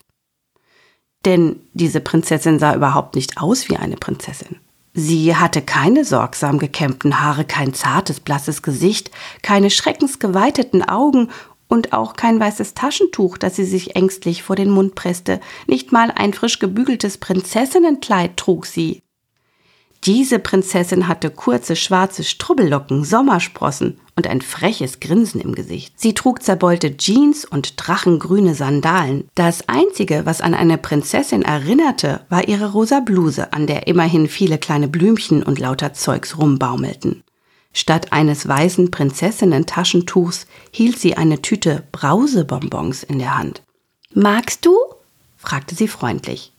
Denn 1.26 1.60
diese 1.74 2.00
Prinzessin 2.00 2.58
sah 2.58 2.76
überhaupt 2.76 3.16
nicht 3.16 3.38
aus 3.38 3.68
wie 3.68 3.76
eine 3.76 3.98
Prinzessin. 3.98 4.56
Sie 4.94 5.36
hatte 5.36 5.62
keine 5.62 6.06
sorgsam 6.06 6.60
gekämmten 6.60 7.20
Haare, 7.20 7.44
kein 7.44 7.74
zartes, 7.74 8.22
blasses 8.22 8.62
Gesicht, 8.62 9.12
keine 9.42 9.70
schreckensgeweiteten 9.70 10.82
Augen 10.82 11.30
und 11.68 11.94
auch 11.94 12.14
kein 12.16 12.40
weißes 12.40 12.74
Taschentuch, 12.74 13.38
das 13.38 13.56
sie 13.56 13.66
sich 13.66 13.96
ängstlich 13.96 14.44
vor 14.44 14.56
den 14.56 14.70
Mund 14.70 14.96
presste. 14.96 15.40
Nicht 15.68 15.92
mal 15.92 16.12
ein 16.12 16.34
frisch 16.34 16.60
gebügeltes 16.60 17.18
Prinzessinnenkleid 17.18 18.38
trug 18.38 18.66
sie. 18.66 19.02
Diese 20.06 20.38
Prinzessin 20.38 21.08
hatte 21.08 21.32
kurze 21.32 21.76
schwarze 21.76 22.24
Strubbellocken, 22.24 23.04
Sommersprossen 23.04 24.00
und 24.16 24.28
ein 24.28 24.42
freches 24.42 25.00
Grinsen 25.00 25.42
im 25.42 25.56
Gesicht. 25.56 26.00
Sie 26.00 26.14
trug 26.14 26.44
zerbeulte 26.44 26.96
Jeans 26.96 27.44
und 27.44 27.74
drachengrüne 27.78 28.54
Sandalen. 28.54 29.28
Das 29.34 29.68
einzige, 29.68 30.28
was 30.28 30.42
an 30.42 30.54
eine 30.54 30.78
Prinzessin 30.78 31.42
erinnerte, 31.42 32.22
war 32.30 32.48
ihre 32.48 32.72
rosa 32.72 33.00
Bluse, 33.00 33.52
an 33.52 33.66
der 33.66 33.88
immerhin 33.88 34.28
viele 34.28 34.60
kleine 34.60 34.88
Blümchen 34.88 35.42
und 35.42 35.58
lauter 35.58 35.94
Zeugs 35.94 36.38
rumbaumelten. 36.38 37.24
Statt 37.78 38.14
eines 38.14 38.48
weißen 38.48 38.90
Prinzessinnen-Taschentuchs 38.90 40.48
hielt 40.72 40.98
sie 40.98 41.18
eine 41.18 41.42
Tüte 41.42 41.84
Brausebonbons 41.92 43.04
in 43.04 43.20
der 43.20 43.38
Hand. 43.38 43.64
Magst 44.14 44.66
du? 44.66 44.78
fragte 45.36 45.76
sie 45.76 45.90
freundlich. 45.90 46.54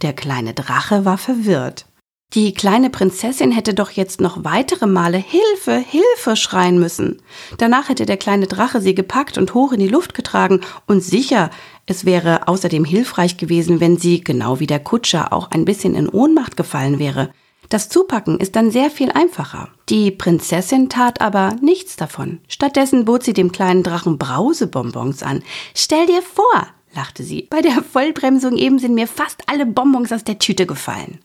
Der 0.00 0.14
kleine 0.14 0.54
Drache 0.54 1.04
war 1.04 1.18
verwirrt. 1.18 1.84
Die 2.32 2.54
kleine 2.54 2.88
Prinzessin 2.88 3.52
hätte 3.52 3.74
doch 3.74 3.90
jetzt 3.90 4.22
noch 4.22 4.42
weitere 4.42 4.86
Male 4.86 5.18
Hilfe, 5.18 5.76
Hilfe 5.76 6.34
schreien 6.34 6.80
müssen. 6.80 7.20
Danach 7.58 7.90
hätte 7.90 8.06
der 8.06 8.16
kleine 8.16 8.46
Drache 8.46 8.80
sie 8.80 8.94
gepackt 8.94 9.36
und 9.36 9.52
hoch 9.52 9.72
in 9.72 9.80
die 9.80 9.88
Luft 9.88 10.14
getragen, 10.14 10.62
und 10.86 11.02
sicher, 11.02 11.50
es 11.84 12.06
wäre 12.06 12.48
außerdem 12.48 12.86
hilfreich 12.86 13.36
gewesen, 13.36 13.80
wenn 13.80 13.98
sie, 13.98 14.24
genau 14.24 14.60
wie 14.60 14.66
der 14.66 14.80
Kutscher, 14.80 15.34
auch 15.34 15.50
ein 15.50 15.66
bisschen 15.66 15.94
in 15.94 16.08
Ohnmacht 16.08 16.56
gefallen 16.56 16.98
wäre. 16.98 17.30
Das 17.68 17.88
Zupacken 17.88 18.38
ist 18.38 18.56
dann 18.56 18.70
sehr 18.70 18.90
viel 18.90 19.10
einfacher. 19.10 19.68
Die 19.88 20.10
Prinzessin 20.10 20.88
tat 20.88 21.20
aber 21.20 21.56
nichts 21.60 21.96
davon. 21.96 22.40
Stattdessen 22.48 23.04
bot 23.04 23.22
sie 23.22 23.32
dem 23.32 23.52
kleinen 23.52 23.82
Drachen 23.82 24.18
Brausebonbons 24.18 25.22
an. 25.22 25.42
Stell 25.74 26.06
dir 26.06 26.22
vor, 26.22 26.66
lachte 26.94 27.22
sie, 27.22 27.46
bei 27.50 27.60
der 27.60 27.82
Vollbremsung 27.82 28.56
eben 28.56 28.78
sind 28.78 28.94
mir 28.94 29.06
fast 29.06 29.42
alle 29.46 29.66
Bonbons 29.66 30.12
aus 30.12 30.24
der 30.24 30.38
Tüte 30.38 30.66
gefallen. 30.66 31.18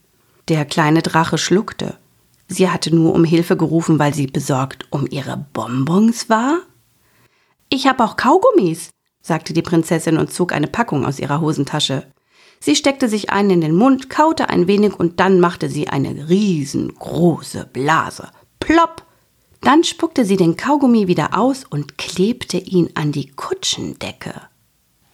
Der 0.47 0.65
kleine 0.65 1.01
Drache 1.01 1.37
schluckte. 1.37 1.97
Sie 2.47 2.69
hatte 2.69 2.93
nur 2.93 3.13
um 3.13 3.23
Hilfe 3.23 3.55
gerufen, 3.55 3.99
weil 3.99 4.13
sie 4.13 4.25
besorgt 4.25 4.87
um 4.89 5.05
ihre 5.09 5.45
Bonbons 5.53 6.29
war? 6.29 6.61
Ich 7.69 7.85
habe 7.85 8.03
auch 8.03 8.15
Kaugummis, 8.15 8.89
sagte 9.21 9.53
die 9.53 9.61
Prinzessin 9.61 10.17
und 10.17 10.33
zog 10.33 10.51
eine 10.53 10.67
Packung 10.67 11.05
aus 11.05 11.19
ihrer 11.19 11.39
Hosentasche. 11.41 12.07
Sie 12.59 12.75
steckte 12.75 13.07
sich 13.07 13.29
einen 13.29 13.49
in 13.51 13.61
den 13.61 13.75
Mund, 13.75 14.09
kaute 14.09 14.49
ein 14.49 14.67
wenig 14.67 14.99
und 14.99 15.19
dann 15.19 15.39
machte 15.39 15.69
sie 15.69 15.87
eine 15.87 16.29
riesengroße 16.29 17.69
Blase. 17.71 18.29
Plopp! 18.59 19.03
Dann 19.61 19.83
spuckte 19.83 20.23
sie 20.25 20.37
den 20.37 20.55
Kaugummi 20.55 21.07
wieder 21.07 21.37
aus 21.37 21.65
und 21.69 21.97
klebte 21.97 22.57
ihn 22.57 22.89
an 22.95 23.11
die 23.11 23.29
Kutschendecke. 23.31 24.33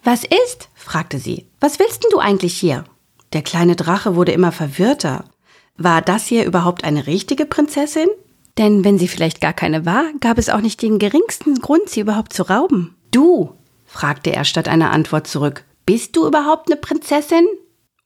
Was 0.04 0.22
ist? 0.22 0.68
fragte 0.74 1.18
sie. 1.18 1.46
Was 1.58 1.78
willst 1.80 2.04
denn 2.04 2.10
du 2.12 2.18
eigentlich 2.18 2.56
hier? 2.56 2.84
Der 3.32 3.42
kleine 3.42 3.74
Drache 3.74 4.14
wurde 4.14 4.32
immer 4.32 4.52
verwirrter. 4.52 5.24
War 5.76 6.00
das 6.00 6.26
hier 6.26 6.44
überhaupt 6.44 6.84
eine 6.84 7.06
richtige 7.06 7.44
Prinzessin? 7.44 8.08
Denn 8.56 8.84
wenn 8.84 8.98
sie 8.98 9.08
vielleicht 9.08 9.40
gar 9.40 9.52
keine 9.52 9.84
war, 9.84 10.04
gab 10.20 10.38
es 10.38 10.48
auch 10.48 10.60
nicht 10.60 10.80
den 10.80 10.98
geringsten 10.98 11.56
Grund, 11.56 11.88
sie 11.88 12.00
überhaupt 12.00 12.32
zu 12.32 12.48
rauben. 12.48 12.96
Du, 13.10 13.52
fragte 13.84 14.32
er 14.32 14.44
statt 14.44 14.68
einer 14.68 14.92
Antwort 14.92 15.26
zurück, 15.26 15.64
bist 15.86 16.16
du 16.16 16.26
überhaupt 16.26 16.70
eine 16.70 16.80
Prinzessin? 16.80 17.46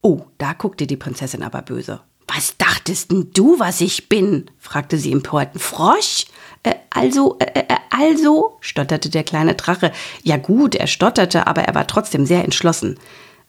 Oh, 0.03 0.21
da 0.39 0.53
guckte 0.53 0.87
die 0.87 0.97
Prinzessin 0.97 1.43
aber 1.43 1.63
böse. 1.63 2.01
Was 2.27 2.57
dachtest 2.57 3.11
denn 3.11 3.31
du, 3.35 3.59
was 3.59 3.81
ich 3.81 4.09
bin? 4.09 4.51
fragte 4.59 4.99
sie 4.99 5.11
im 5.11 5.23
Porten. 5.23 5.59
Frosch? 5.59 6.27
Äh, 6.63 6.75
also, 6.91 7.39
äh, 7.41 7.59
äh, 7.59 7.77
also, 7.91 8.59
stotterte 8.61 9.11
der 9.11 9.25
kleine 9.25 9.55
Drache. 9.55 9.91
Ja 10.23 10.37
gut, 10.37 10.75
er 10.75 10.87
stotterte, 10.87 11.47
aber 11.47 11.63
er 11.63 11.75
war 11.75 11.87
trotzdem 11.87 12.27
sehr 12.27 12.45
entschlossen. 12.45 12.99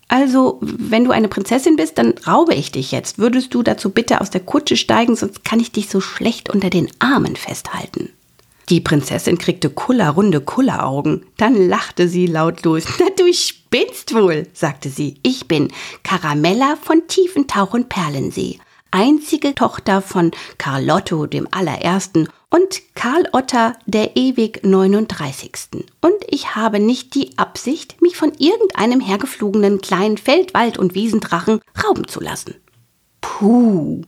Also, 0.07 0.59
wenn 0.61 1.05
du 1.05 1.11
eine 1.11 1.27
Prinzessin 1.27 1.75
bist, 1.75 1.97
dann 1.97 2.15
raube 2.25 2.53
ich 2.53 2.71
dich 2.71 2.91
jetzt. 2.91 3.19
Würdest 3.19 3.53
du 3.53 3.63
dazu 3.63 3.91
bitte 3.91 4.19
aus 4.19 4.29
der 4.29 4.41
Kutsche 4.41 4.75
steigen, 4.75 5.15
sonst 5.15 5.45
kann 5.45 5.59
ich 5.59 5.71
dich 5.71 5.87
so 5.89 6.01
schlecht 6.01 6.49
unter 6.49 6.69
den 6.69 6.89
Armen 6.99 7.35
festhalten. 7.35 8.09
Die 8.71 8.79
Prinzessin 8.79 9.37
kriegte 9.37 9.69
kullerrunde 9.69 10.39
Kulleraugen. 10.39 11.25
Dann 11.35 11.67
lachte 11.67 12.07
sie 12.07 12.25
lautlos. 12.25 12.85
Na, 12.99 13.07
du 13.17 13.31
spinnst 13.33 14.13
wohl, 14.13 14.47
sagte 14.53 14.87
sie. 14.87 15.19
Ich 15.23 15.49
bin 15.49 15.67
Caramella 16.03 16.77
von 16.81 17.05
Tiefentauch 17.05 17.73
und 17.73 17.89
Perlensee, 17.89 18.59
einzige 18.89 19.53
Tochter 19.55 20.01
von 20.01 20.31
Carlotto 20.57 21.25
dem 21.25 21.49
Allerersten 21.51 22.29
und 22.49 22.81
Karl 22.95 23.27
Otter 23.33 23.73
der 23.87 24.15
ewig 24.15 24.61
39. 24.63 25.51
Und 25.99 26.15
ich 26.29 26.55
habe 26.55 26.79
nicht 26.79 27.13
die 27.13 27.37
Absicht, 27.37 28.01
mich 28.01 28.15
von 28.15 28.31
irgendeinem 28.37 29.01
hergeflogenen 29.01 29.81
kleinen 29.81 30.17
Feldwald- 30.17 30.77
und 30.77 30.95
Wiesendrachen 30.95 31.59
rauben 31.83 32.07
zu 32.07 32.21
lassen. 32.21 32.55
Puh, 33.19 34.03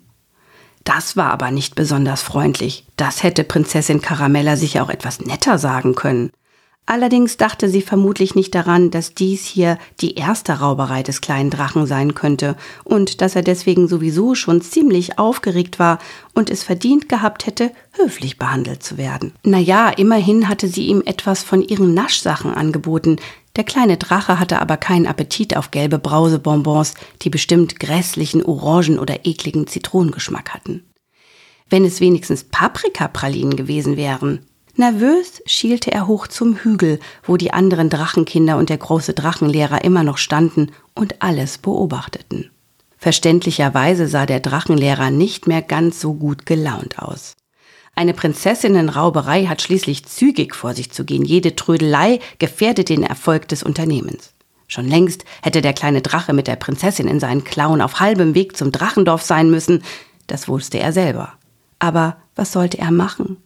das 0.84 1.15
war 1.15 1.32
aber 1.32 1.52
nicht 1.52 1.76
besonders 1.76 2.22
freundlich. 2.22 2.86
Das 2.98 3.24
hätte 3.24 3.43
Prinzessin 3.43 4.02
Caramella 4.02 4.56
sicher 4.58 4.84
auch 4.84 4.89
etwas 4.89 5.22
netter 5.22 5.58
sagen 5.58 5.96
können. 5.96 6.32
Allerdings 6.86 7.38
dachte 7.38 7.69
sie 7.69 7.82
vermutlich 7.82 8.36
nicht 8.36 8.54
daran, 8.54 8.91
dass 8.91 9.13
dies 9.13 9.46
hier 9.46 9.78
die 10.02 10.15
erste 10.15 10.60
Rauberei 10.60 11.02
des 11.02 11.22
kleinen 11.22 11.50
Drachen 11.50 11.86
sein 11.86 12.13
könnte 12.13 12.58
und 12.84 13.22
dass 13.22 13.38
er 13.38 13.41
deswegen 13.41 13.88
sowieso 13.88 14.36
schon 14.36 14.62
ziemlich 14.62 15.17
aufgeregt 15.17 15.80
war 15.80 16.00
und 16.34 16.50
es 16.50 16.63
verdient 16.63 17.08
gehabt 17.08 17.46
hätte, 17.46 17.72
höflich 17.93 18.38
behandelt 18.38 18.84
zu 18.84 18.98
werden. 18.98 19.32
Naja, 19.43 19.89
immerhin 19.91 20.50
hatte 20.50 20.67
sie 20.67 20.88
ihm 20.88 21.02
etwas 21.06 21.41
von 21.41 21.62
ihren 21.62 21.93
Naschsachen 21.93 22.54
angeboten, 22.54 23.15
der 23.56 23.63
kleine 23.63 23.98
Drache 23.98 24.39
hatte 24.39 24.60
aber 24.60 24.78
keinen 24.78 25.06
Appetit 25.06 25.56
auf 25.56 25.72
gelbe 25.72 26.00
Brausebonbons, 26.00 26.96
die 27.22 27.30
bestimmt 27.30 27.80
grässlichen 27.80 28.44
Orangen- 28.44 29.00
oder 29.00 29.26
ekligen 29.26 29.68
Zitronengeschmack 29.68 30.50
hatten. 30.54 30.84
Wenn 31.70 31.86
es 31.86 32.02
wenigstens 32.02 32.44
Paprikapralinen 32.44 33.56
gewesen 33.56 33.96
wären. 33.96 34.39
Nervös 34.76 35.44
schielte 35.46 35.92
er 35.92 36.08
hoch 36.08 36.28
zum 36.28 36.56
Hügel, 36.56 37.00
wo 37.24 37.38
die 37.38 37.54
anderen 37.54 37.92
Drachenkinder 37.92 38.58
und 38.58 38.70
der 38.70 38.78
große 38.78 39.13
Drachenlehrer 39.13 39.84
immer 39.84 40.04
noch 40.04 40.18
standen 40.18 40.72
und 40.96 41.22
alles 41.22 41.60
beobachteten. 41.60 42.50
Verständlicherweise 42.98 44.08
sah 44.08 44.26
der 44.26 44.39
Drachenlehrer 44.39 45.12
nicht 45.12 45.46
mehr 45.46 45.62
ganz 45.62 46.00
so 46.00 46.13
gut 46.13 46.48
gelaunt 46.48 47.00
aus. 47.00 47.36
Eine 47.95 48.13
Prinzessinnenrauberei 48.13 49.45
hat 49.45 49.62
schließlich 49.62 50.06
zügig 50.06 50.56
vor 50.56 50.73
sich 50.73 50.91
zu 50.91 51.06
gehen. 51.06 51.23
Jede 51.23 51.56
Trödelei 51.56 52.19
gefährdet 52.39 52.89
den 52.89 53.03
Erfolg 53.03 53.47
des 53.47 53.62
Unternehmens. 53.62 54.34
Schon 54.67 54.88
längst 54.88 55.25
hätte 55.43 55.62
der 55.62 55.73
kleine 55.73 56.01
Drache 56.01 56.34
mit 56.34 56.47
der 56.47 56.56
Prinzessin 56.56 57.08
in 57.08 57.19
seinen 57.19 57.43
Klauen 57.43 57.82
auf 57.82 57.99
halbem 57.99 58.34
Weg 58.34 58.58
zum 58.58 58.71
Drachendorf 58.71 59.21
sein 59.21 59.51
müssen. 59.51 59.84
Das 60.25 60.47
wusste 60.47 60.79
er 60.79 60.91
selber. 60.91 61.34
Aber 61.77 62.17
was 62.36 62.51
sollte 62.51 62.79
er 62.79 62.91
machen? 62.91 63.38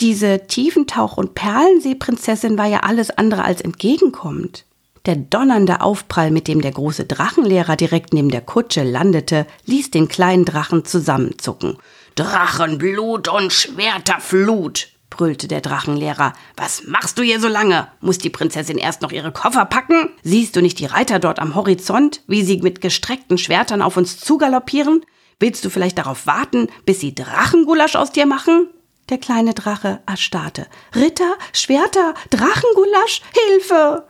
Diese 0.00 0.46
Tiefentauch- 0.48 1.16
und 1.16 1.34
Perlenseeprinzessin 1.34 2.58
war 2.58 2.66
ja 2.66 2.80
alles 2.80 3.10
andere 3.10 3.44
als 3.44 3.60
entgegenkommend. 3.60 4.66
Der 5.06 5.14
donnernde 5.14 5.82
Aufprall, 5.82 6.32
mit 6.32 6.48
dem 6.48 6.62
der 6.62 6.72
große 6.72 7.04
Drachenlehrer 7.04 7.76
direkt 7.76 8.12
neben 8.12 8.30
der 8.30 8.40
Kutsche 8.40 8.82
landete, 8.82 9.46
ließ 9.66 9.90
den 9.92 10.08
kleinen 10.08 10.44
Drachen 10.44 10.84
zusammenzucken. 10.84 11.76
Drachenblut 12.14 13.26
und 13.26 13.52
Schwerterflut, 13.52 14.86
brüllte 15.10 15.48
der 15.48 15.60
Drachenlehrer. 15.60 16.32
Was 16.56 16.84
machst 16.86 17.18
du 17.18 17.24
hier 17.24 17.40
so 17.40 17.48
lange? 17.48 17.88
Muss 18.00 18.18
die 18.18 18.30
Prinzessin 18.30 18.78
erst 18.78 19.02
noch 19.02 19.10
ihre 19.10 19.32
Koffer 19.32 19.64
packen? 19.64 20.10
Siehst 20.22 20.54
du 20.54 20.62
nicht 20.62 20.78
die 20.78 20.86
Reiter 20.86 21.18
dort 21.18 21.40
am 21.40 21.56
Horizont, 21.56 22.22
wie 22.28 22.44
sie 22.44 22.58
mit 22.58 22.80
gestreckten 22.80 23.36
Schwertern 23.36 23.82
auf 23.82 23.96
uns 23.96 24.20
zugaloppieren? 24.20 25.04
Willst 25.40 25.64
du 25.64 25.70
vielleicht 25.70 25.98
darauf 25.98 26.28
warten, 26.28 26.68
bis 26.86 27.00
sie 27.00 27.16
Drachengulasch 27.16 27.96
aus 27.96 28.12
dir 28.12 28.26
machen? 28.26 28.68
Der 29.08 29.18
kleine 29.18 29.52
Drache 29.52 30.00
erstarrte. 30.06 30.68
Ritter, 30.94 31.34
Schwerter, 31.52 32.14
Drachengulasch, 32.30 33.22
Hilfe! 33.48 34.04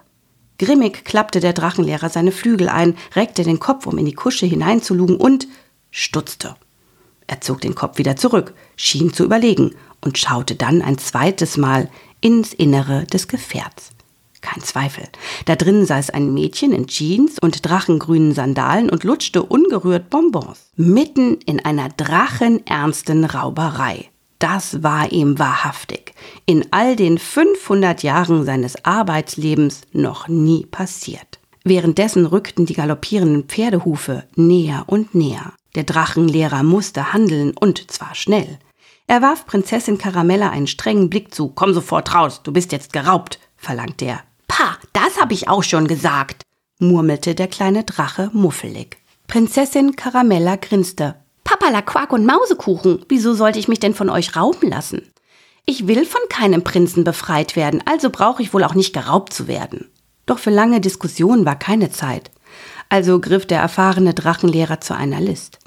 Grimmig 0.59 1.07
klappte 1.07 1.41
der 1.41 1.55
Drachenlehrer 1.55 2.11
seine 2.11 2.33
Flügel 2.33 2.69
ein, 2.69 2.99
reckte 3.17 3.45
den 3.45 3.61
Kopf, 3.61 3.87
um 3.87 3.97
in 3.97 4.05
die 4.05 4.15
Kusche 4.15 4.45
hineinzulugen 4.45 5.17
und 5.17 5.49
stutzte. 5.91 6.57
Er 7.27 7.41
zog 7.41 7.61
den 7.61 7.75
Kopf 7.75 7.99
wieder 7.99 8.17
zurück, 8.17 8.55
schien 8.77 9.13
zu 9.13 9.25
überlegen 9.25 9.75
und 10.01 10.19
schaute 10.19 10.55
dann 10.55 10.83
ein 10.83 10.99
zweites 10.99 11.57
Mal 11.57 11.91
ins 12.21 12.53
Innere 12.53 13.05
des 13.05 13.29
Gefährts. 13.29 13.91
Kein 14.41 14.63
Zweifel. 14.63 15.05
Da 15.47 15.57
drin 15.57 15.87
saß 15.87 16.11
ein 16.11 16.35
Mädchen 16.35 16.73
in 16.73 16.87
Jeans 16.87 17.39
und 17.41 17.67
drachengrünen 17.67 18.33
Sandalen 18.33 18.91
und 18.91 19.03
lutschte 19.03 19.43
ungerührt 19.43 20.11
Bonbons. 20.11 20.71
Mitten 20.77 21.39
in 21.47 21.65
einer 21.65 21.89
drachenernsten 21.89 23.25
Rauberei. 23.25 24.11
Das 24.39 24.83
war 24.83 25.11
ihm 25.11 25.39
wahrhaftig 25.39 26.13
in 26.45 26.67
all 26.71 26.97
den 26.97 27.19
500 27.19 28.03
Jahren 28.03 28.45
seines 28.45 28.85
Arbeitslebens 28.85 29.83
noch 29.93 30.29
nie 30.29 30.67
passiert. 30.67 31.39
Währenddessen 31.65 32.27
rückten 32.27 32.67
die 32.67 32.75
galoppierenden 32.75 33.45
Pferdehufe 33.45 34.25
näher 34.37 34.85
und 34.87 35.15
näher. 35.15 35.55
Der 35.75 35.85
Drachenlehrer 35.85 36.63
musste 36.63 37.13
handeln 37.13 37.53
und 37.59 37.91
zwar 37.91 38.15
schnell. 38.15 38.59
Er 39.07 39.21
warf 39.21 39.45
Prinzessin 39.47 39.99
Karamella 39.99 40.51
einen 40.51 40.67
strengen 40.67 41.11
Blick 41.11 41.35
zu. 41.35 41.49
Komm 41.49 41.75
sofort 41.75 42.15
raus, 42.15 42.43
du 42.43 42.53
bist 42.53 42.73
jetzt 42.73 42.93
geraubt, 42.93 43.39
verlangte 43.57 44.07
er. 44.07 44.21
Pah, 44.49 44.79
das 44.93 45.21
hab 45.21 45.33
ich 45.33 45.49
auch 45.49 45.63
schon 45.63 45.89
gesagt, 45.89 46.43
murmelte 46.79 47.35
der 47.35 47.49
kleine 47.49 47.85
Drache 47.85 48.31
muffelig. 48.33 48.99
Prinzessin 49.27 49.97
Karamella 49.97 50.57
grinste. 50.57 51.17
Papala 51.43 51.83
Quark 51.83 52.13
und 52.13 52.25
Mausekuchen, 52.25 53.05
wieso 53.09 53.35
sollte 53.35 53.59
ich 53.59 53.69
mich 53.69 53.81
denn 53.81 53.95
von 53.95 54.09
euch 54.09 54.37
rauben 54.37 54.71
lassen? 54.71 55.03
Ich 55.67 55.87
will 55.87 56.05
von 56.07 56.21
keinem 56.29 56.63
Prinzen 56.63 57.05
befreit 57.05 57.57
werden, 57.57 57.83
also 57.87 58.11
brauche 58.11 58.43
ich 58.43 58.55
wohl 58.55 58.65
auch 58.65 58.75
nicht 58.75 58.93
geraubt 58.93 59.33
zu 59.33 59.49
werden. 59.49 59.91
Doch 60.27 60.39
für 60.39 60.51
lange 60.51 60.81
Diskussionen 60.81 61.45
war 61.45 61.59
keine 61.59 61.91
Zeit. 61.91 62.31
Also 62.89 63.21
griff 63.21 63.47
der 63.47 63.61
erfahrene 63.61 64.15
Drachenlehrer 64.15 64.81
zu 64.81 64.95
einer 64.95 65.21
List. 65.21 65.59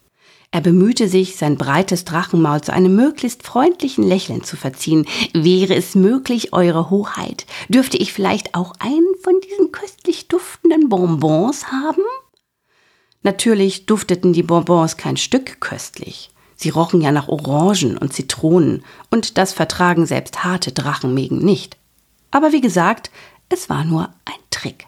Er 0.52 0.62
bemühte 0.62 1.10
sich, 1.10 1.36
sein 1.36 1.58
breites 1.58 2.06
Drachenmaul 2.06 2.62
zu 2.62 2.72
einem 2.74 2.96
möglichst 2.96 3.44
freundlichen 3.44 4.04
Lächeln 4.04 4.44
zu 4.44 4.56
verziehen. 4.56 5.06
Wäre 5.34 5.76
es 5.76 5.94
möglich, 5.94 6.54
Eure 6.54 6.90
Hoheit, 6.90 7.46
dürfte 7.68 7.98
ich 7.98 8.14
vielleicht 8.14 8.56
auch 8.56 8.74
einen 8.80 9.14
von 9.22 9.40
diesen 9.42 9.72
köstlich 9.72 10.28
duftenden 10.30 10.90
Bonbons 10.90 11.68
haben? 11.68 12.04
Natürlich 13.24 13.86
dufteten 13.86 14.32
die 14.32 14.44
Bonbons 14.44 14.96
kein 14.96 15.18
Stück 15.18 15.60
köstlich. 15.60 16.32
Sie 16.56 16.70
rochen 16.70 17.02
ja 17.02 17.12
nach 17.12 17.28
Orangen 17.28 17.98
und 17.98 18.14
Zitronen, 18.14 18.84
und 19.12 19.38
das 19.38 19.54
vertragen 19.54 20.06
selbst 20.06 20.44
harte 20.44 20.72
Drachenmägen 20.72 21.40
nicht. 21.40 21.78
Aber 22.32 22.52
wie 22.52 22.62
gesagt, 22.62 23.12
es 23.50 23.70
war 23.70 23.84
nur 23.84 24.10
ein 24.26 24.40
Trick. 24.50 24.88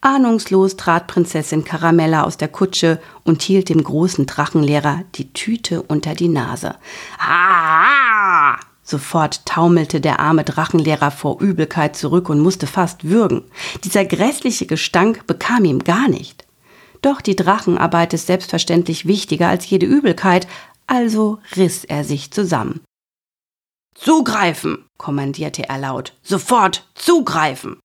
Ahnungslos 0.00 0.76
trat 0.76 1.06
Prinzessin 1.06 1.64
Karamella 1.64 2.22
aus 2.22 2.36
der 2.36 2.48
Kutsche 2.48 3.00
und 3.24 3.42
hielt 3.42 3.68
dem 3.68 3.82
großen 3.82 4.26
Drachenlehrer 4.26 5.02
die 5.16 5.32
Tüte 5.32 5.82
unter 5.82 6.14
die 6.14 6.28
Nase. 6.28 6.76
Ah! 7.18 8.56
Sofort 8.82 9.44
taumelte 9.44 10.00
der 10.00 10.18
arme 10.18 10.44
Drachenlehrer 10.44 11.10
vor 11.10 11.40
Übelkeit 11.40 11.94
zurück 11.94 12.30
und 12.30 12.40
musste 12.40 12.66
fast 12.66 13.04
würgen. 13.04 13.44
Dieser 13.84 14.04
grässliche 14.04 14.66
Gestank 14.66 15.26
bekam 15.26 15.64
ihm 15.64 15.84
gar 15.84 16.08
nicht. 16.08 16.46
Doch 17.02 17.20
die 17.20 17.36
Drachenarbeit 17.36 18.14
ist 18.14 18.26
selbstverständlich 18.26 19.06
wichtiger 19.06 19.48
als 19.48 19.68
jede 19.68 19.86
Übelkeit, 19.86 20.48
also 20.86 21.38
riss 21.54 21.84
er 21.84 22.02
sich 22.02 22.30
zusammen. 22.30 22.80
Zugreifen, 23.94 24.86
kommandierte 24.96 25.68
er 25.68 25.78
laut. 25.78 26.14
Sofort 26.22 26.88
zugreifen. 26.94 27.78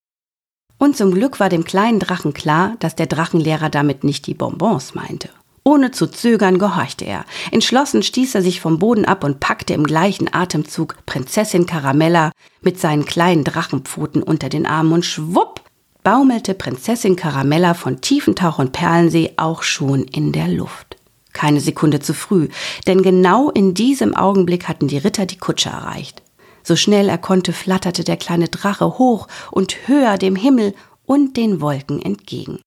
Und 0.84 0.98
zum 0.98 1.13
Glück 1.13 1.39
war 1.39 1.48
dem 1.48 1.63
kleinen 1.63 2.00
Drachen 2.00 2.34
klar, 2.34 2.76
dass 2.80 2.93
der 2.93 3.06
Drachenlehrer 3.06 3.69
damit 3.69 4.04
nicht 4.04 4.28
die 4.28 4.34
Bonbons 4.34 4.96
meinte. 4.96 5.30
Ohne 5.63 5.91
zu 5.91 6.08
zögern 6.08 6.60
gehorchte 6.60 7.06
er. 7.06 7.24
Entschlossen 7.52 8.04
stieß 8.04 8.36
er 8.36 8.41
sich 8.41 8.60
vom 8.60 8.80
Boden 8.80 9.06
ab 9.06 9.24
und 9.24 9.39
packte 9.39 9.74
im 9.74 9.86
gleichen 9.86 10.34
Atemzug 10.34 10.98
Prinzessin 11.06 11.67
Karamella 11.67 12.34
mit 12.62 12.82
seinen 12.82 13.06
kleinen 13.06 13.46
Drachenpfoten 13.46 14.22
unter 14.22 14.50
den 14.50 14.65
Armen 14.65 14.91
und 14.91 15.06
schwupp 15.06 15.62
baumelte 16.04 16.54
Prinzessin 16.54 17.15
Karamella 17.15 17.76
von 17.76 18.02
Tiefentauch 18.02 18.60
und 18.60 18.74
Perlensee 18.74 19.32
auch 19.38 19.63
schon 19.63 20.04
in 20.04 20.34
der 20.34 20.50
Luft. 20.50 20.98
Keine 21.32 21.62
Sekunde 21.62 22.02
zu 22.02 22.13
früh, 22.13 22.50
denn 22.88 23.04
genau 23.04 23.50
in 23.52 23.74
diesem 23.74 24.17
Augenblick 24.17 24.67
hatten 24.67 24.89
die 24.89 24.98
Ritter 24.98 25.26
die 25.28 25.38
Kutsche 25.38 25.69
erreicht. 25.69 26.22
So 26.63 26.76
schnell 26.76 27.10
er 27.10 27.17
konnte, 27.17 27.54
flatterte 27.54 28.04
der 28.04 28.17
kleine 28.17 28.47
Drache 28.47 28.97
hoch 28.97 29.28
und 29.52 29.88
höher 29.88 30.17
dem 30.17 30.36
Himmel 30.36 30.73
und 31.06 31.38
den 31.38 31.62
Wolken 31.62 32.02
entgegen. 32.02 32.60